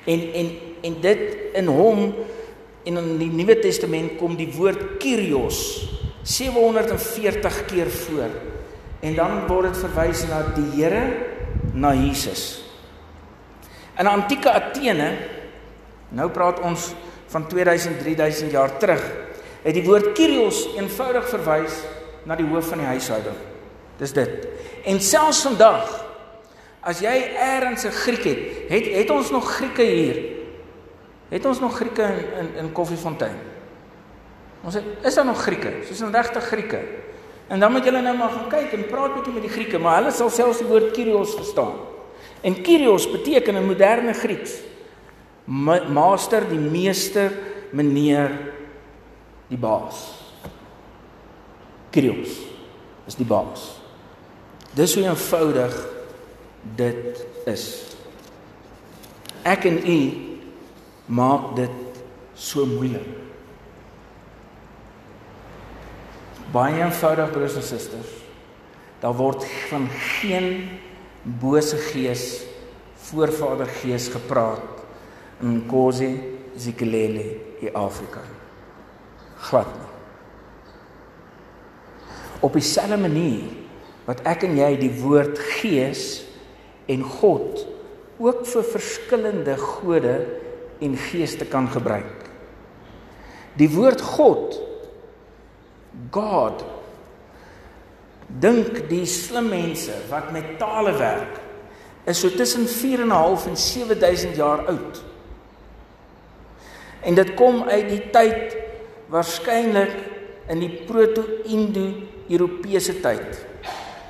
En 0.08 0.22
en 0.40 0.52
en 0.82 0.96
dit 1.02 1.26
in 1.58 1.68
hom 1.70 2.00
en 2.86 3.02
in 3.02 3.10
die 3.20 3.30
Nuwe 3.30 3.58
Testament 3.62 4.16
kom 4.18 4.38
die 4.38 4.48
woord 4.54 4.96
Kyrios 5.02 5.60
740 6.22 7.64
keer 7.64 7.90
voor. 7.90 8.30
En 9.00 9.14
dan 9.14 9.46
word 9.46 9.72
dit 9.72 9.80
verwys 9.82 10.26
na 10.30 10.42
die 10.54 10.68
Here, 10.76 11.02
na 11.74 11.94
Jesus. 11.94 12.62
In 13.98 14.06
antieke 14.06 14.50
Athene, 14.50 15.10
nou 16.14 16.28
praat 16.30 16.60
ons 16.60 16.92
van 17.32 17.46
2000 17.48 17.98
3000 18.00 18.50
jaar 18.50 18.76
terug, 18.78 19.02
het 19.62 19.74
die 19.74 19.84
woord 19.84 20.12
Kyrios 20.16 20.64
eenvoudig 20.76 21.28
verwys 21.28 21.82
na 22.28 22.36
die 22.38 22.46
hoof 22.46 22.70
van 22.72 22.82
die 22.82 22.90
huishouding. 22.92 23.36
Dis 23.98 24.14
dit. 24.14 24.46
En 24.84 25.00
selfs 25.00 25.42
vandag 25.46 25.90
as 26.82 27.00
jy 27.00 27.12
eers 27.12 27.84
'n 27.84 27.90
Griek 27.90 28.24
het, 28.24 28.38
het 28.68 28.86
het 28.94 29.10
ons 29.10 29.30
nog 29.30 29.46
Grieke 29.56 29.82
hier. 29.82 30.18
Het 31.28 31.44
ons 31.46 31.60
nog 31.60 31.76
Grieke 31.76 32.02
in 32.02 32.38
in, 32.38 32.54
in 32.56 32.72
Koffiefontein? 32.72 33.51
Ons 34.62 34.74
het, 34.74 34.84
is 35.02 35.14
daar 35.14 35.26
nog 35.26 35.42
Grieke? 35.42 35.72
Soos 35.86 36.00
'n 36.00 36.14
regte 36.14 36.40
Grieke. 36.40 36.80
En 37.48 37.60
dan 37.60 37.72
moet 37.72 37.84
julle 37.84 38.02
nou 38.02 38.16
maar 38.16 38.30
gaan 38.30 38.48
kyk 38.48 38.72
en 38.72 38.86
praat 38.86 39.14
bietjie 39.14 39.32
met 39.32 39.42
die 39.42 39.50
Grieke, 39.50 39.78
maar 39.78 39.96
hulle 39.96 40.10
sal 40.10 40.30
selfs 40.30 40.58
die 40.58 40.66
woord 40.66 40.90
Kyrios 40.90 41.34
verstaan. 41.34 41.74
En 42.40 42.62
Kyrios 42.62 43.10
beteken 43.10 43.54
in 43.54 43.66
moderne 43.66 44.14
Grieks 44.14 44.52
master, 45.44 46.48
die 46.48 46.58
meester, 46.58 47.32
meneer, 47.72 48.30
die 49.48 49.58
baas. 49.58 50.04
Kyrios 51.92 52.38
is 53.06 53.18
die 53.18 53.26
baas. 53.26 53.66
Dis 54.72 54.94
hoe 54.96 55.04
eenvoudig 55.04 55.74
dit 56.78 57.24
is. 57.50 57.66
Ek 59.42 59.66
en 59.68 59.80
u 59.82 59.98
maak 61.12 61.52
dit 61.58 62.04
so 62.38 62.64
moeilik. 62.66 63.21
Baie 66.52 66.82
eenvoudig 66.82 67.30
broers 67.32 67.56
en 67.56 67.64
susters. 67.66 68.10
Daar 69.00 69.16
word 69.18 69.44
van 69.70 69.88
geen 69.90 70.68
bose 71.22 71.78
gees, 71.90 72.42
voorvader 73.08 73.70
gees 73.80 74.10
gepraat 74.12 74.84
in 75.42 75.62
Nkosi 75.62 76.12
Zikelele 76.56 77.24
in 77.64 77.74
Afrika. 77.74 78.22
Glad 79.48 79.72
nie 79.78 79.92
op 82.42 82.56
dieselfde 82.58 82.98
manier 82.98 83.46
wat 84.06 84.24
ek 84.26 84.48
en 84.48 84.56
jy 84.58 84.72
die 84.80 84.90
woord 84.98 85.38
gees 85.62 86.24
en 86.90 87.04
God 87.06 87.62
ook 88.22 88.42
vir 88.50 88.66
verskillende 88.66 89.54
gode 89.60 90.14
en 90.82 90.96
geeste 90.98 91.46
kan 91.46 91.68
gebruik. 91.70 92.26
Die 93.58 93.70
woord 93.70 94.02
God 94.02 94.58
God 96.10 96.64
dink 98.40 98.88
die 98.88 99.04
slim 99.06 99.50
mense 99.52 99.94
wat 100.08 100.30
met 100.32 100.56
tale 100.60 100.94
werk 100.96 101.40
is 102.08 102.20
so 102.20 102.30
tussen 102.32 102.66
4 102.66 103.04
en 103.04 103.12
'n 103.12 103.14
half 103.14 103.46
en 103.46 103.56
7000 103.56 104.36
jaar 104.36 104.66
oud. 104.66 105.04
En 107.02 107.14
dit 107.14 107.34
kom 107.34 107.62
uit 107.62 107.88
die 107.88 108.10
tyd 108.10 108.56
waarskynlik 109.08 109.94
in 110.48 110.58
die 110.58 110.82
proto-indo 110.86 111.86
Europese 112.28 113.00
tyd 113.00 113.46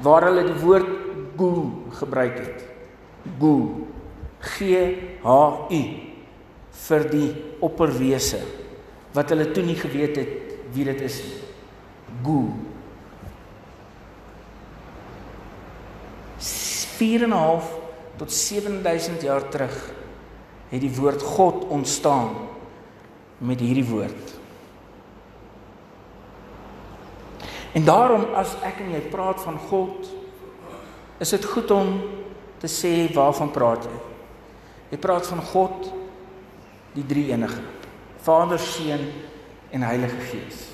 waar 0.01 0.25
hulle 0.29 0.45
die 0.45 0.61
woord 0.63 0.89
gu 1.37 1.51
gebruik 1.91 2.39
het. 2.39 2.65
Gu 3.39 3.87
G 4.41 4.59
H 5.23 5.29
U 5.71 5.83
vir 6.89 7.09
die 7.11 7.31
opperwese 7.61 8.41
wat 9.15 9.31
hulle 9.31 9.51
toe 9.53 9.63
nie 9.63 9.77
geweet 9.79 10.17
het 10.17 10.33
wie 10.73 10.85
dit 10.85 11.01
is 11.01 11.21
nie. 11.23 11.42
Gu 12.23 12.43
4.5 17.03 17.65
tot 18.17 18.33
7000 18.33 19.23
jaar 19.23 19.49
terug 19.49 19.91
het 20.69 20.81
die 20.81 20.95
woord 20.95 21.23
God 21.23 21.65
ontstaan 21.65 22.31
met 23.39 23.61
hierdie 23.61 23.87
woord. 23.89 24.35
En 27.73 27.85
daarom 27.85 28.25
as 28.39 28.55
ek 28.63 28.83
en 28.85 28.93
jy 28.95 29.01
praat 29.11 29.41
van 29.43 29.59
God, 29.69 30.09
is 31.19 31.33
dit 31.35 31.45
goed 31.45 31.71
om 31.71 31.95
te 32.63 32.71
sê 32.71 32.93
waarvan 33.15 33.51
praat 33.51 33.89
jy? 33.89 33.99
Jy 34.93 35.01
praat 35.01 35.27
van 35.27 35.41
God 35.53 35.89
die 36.93 37.07
drie 37.09 37.31
enige. 37.33 37.65
Vader, 38.23 38.61
Seun 38.61 39.09
en 39.73 39.89
Heilige 39.89 40.21
Gees. 40.31 40.72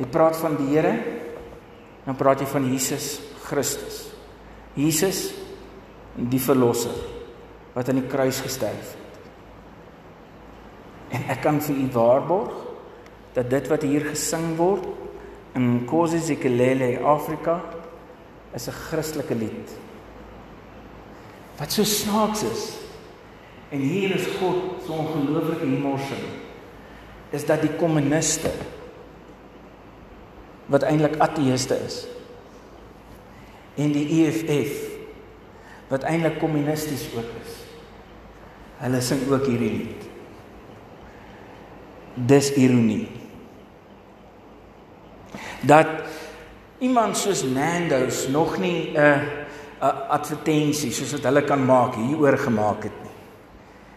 Jy 0.00 0.08
praat 0.08 0.38
van 0.40 0.56
die 0.56 0.70
Here, 0.72 0.94
dan 2.06 2.16
praat 2.16 2.40
jy 2.40 2.48
van 2.48 2.64
Jesus 2.72 3.18
Christus. 3.44 4.06
Jesus 4.78 5.28
die 6.16 6.40
verlosser 6.42 6.96
wat 7.74 7.88
aan 7.88 8.00
die 8.00 8.08
kruis 8.10 8.40
gesterf 8.42 8.94
het. 8.94 9.06
En 11.10 11.26
ek 11.32 11.42
kan 11.44 11.60
vir 11.62 11.76
u 11.76 11.86
waarborg 11.94 12.56
dat 13.34 13.50
dit 13.50 13.68
wat 13.70 13.86
hier 13.86 14.08
gesing 14.10 14.56
word 14.58 14.86
in 15.58 15.86
Sikelele 16.22 16.98
Afrika 17.02 17.60
is 18.54 18.68
'n 18.68 18.72
Christelike 18.72 19.34
lied. 19.34 19.70
Wat 21.58 21.72
so 21.72 21.84
snaaks 21.84 22.42
is. 22.42 22.76
En 23.70 23.78
hier 23.78 24.14
is 24.14 24.26
God 24.40 24.82
so 24.86 24.92
ongelooflike 24.92 25.64
hemelsin 25.64 26.24
is 27.30 27.46
dat 27.46 27.60
die 27.62 27.76
kommuniste 27.76 28.50
wat 30.70 30.86
eintlik 30.86 31.18
ateëste 31.18 31.76
is 31.86 32.04
en 33.80 33.92
die 33.94 34.06
EFF 34.20 34.86
wat 35.90 36.04
eintlik 36.06 36.38
kommunisties 36.38 37.08
ook 37.16 37.30
is. 37.42 37.54
Hulle 38.80 39.00
sing 39.02 39.24
ook 39.30 39.48
hierdie 39.50 39.72
lied. 39.80 40.04
Dis 42.14 42.52
ironie 42.54 43.08
dat 45.60 45.86
iemand 46.80 47.16
soos 47.16 47.42
Nando's 47.44 48.28
nog 48.32 48.58
nie 48.58 48.92
'n 48.92 48.96
uh, 48.96 49.20
'n 49.80 50.08
advertensie 50.08 50.92
soos 50.92 51.12
wat 51.12 51.24
hulle 51.24 51.42
kan 51.44 51.64
maak 51.64 51.94
hieroor 51.94 52.38
gemaak 52.38 52.82
het 52.82 52.96
nie. 53.02 53.16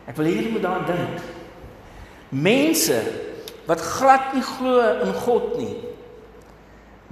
Ek 0.07 0.15
wil 0.15 0.25
hierdie 0.25 0.51
moet 0.51 0.62
daaraan 0.62 0.86
dink. 0.86 1.19
Mense 2.29 3.01
wat 3.65 3.81
glad 3.81 4.33
nie 4.33 4.43
glo 4.43 4.79
in 5.03 5.13
God 5.13 5.57
nie. 5.57 5.75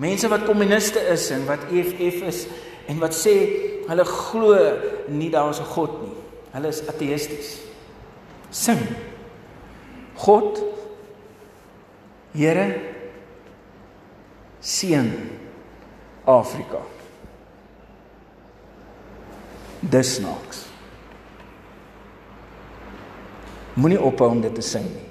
Mense 0.01 0.29
wat 0.31 0.47
kommuniste 0.47 0.99
is 1.13 1.29
en 1.29 1.45
wat 1.45 1.67
EFF 1.69 2.23
is 2.25 2.45
en 2.89 2.97
wat 3.01 3.13
sê 3.13 3.35
hulle 3.85 4.05
glo 4.07 4.57
nie 5.13 5.29
daar 5.29 5.51
is 5.53 5.59
'n 5.59 5.73
God 5.75 6.01
nie. 6.01 6.15
Hulle 6.51 6.67
is 6.67 6.81
ateïsties. 6.87 7.61
Sing. 8.49 8.81
God 10.15 10.71
Here 12.31 12.79
seën 14.61 15.09
Afrika. 16.23 16.79
Dis 19.79 20.15
snaaks. 20.15 20.65
Moenie 23.73 23.99
ophou 23.99 24.29
om 24.31 24.41
dit 24.43 24.55
te 24.55 24.63
sing 24.63 24.85
nie. 24.85 25.07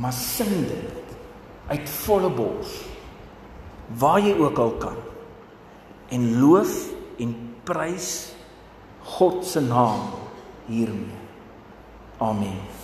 Maar 0.00 0.12
sing 0.12 0.68
dit 0.68 1.16
uit 1.68 1.88
volle 2.04 2.30
bors. 2.30 2.95
Waar 3.86 4.20
jy 4.20 4.34
ook 4.38 4.58
al 4.58 4.74
kan. 4.82 4.96
En 6.08 6.38
loof 6.38 6.90
en 7.18 7.34
prys 7.64 8.32
God 9.06 9.44
se 9.46 9.60
naam 9.60 10.00
hiermee. 10.66 11.14
Amen. 12.18 12.75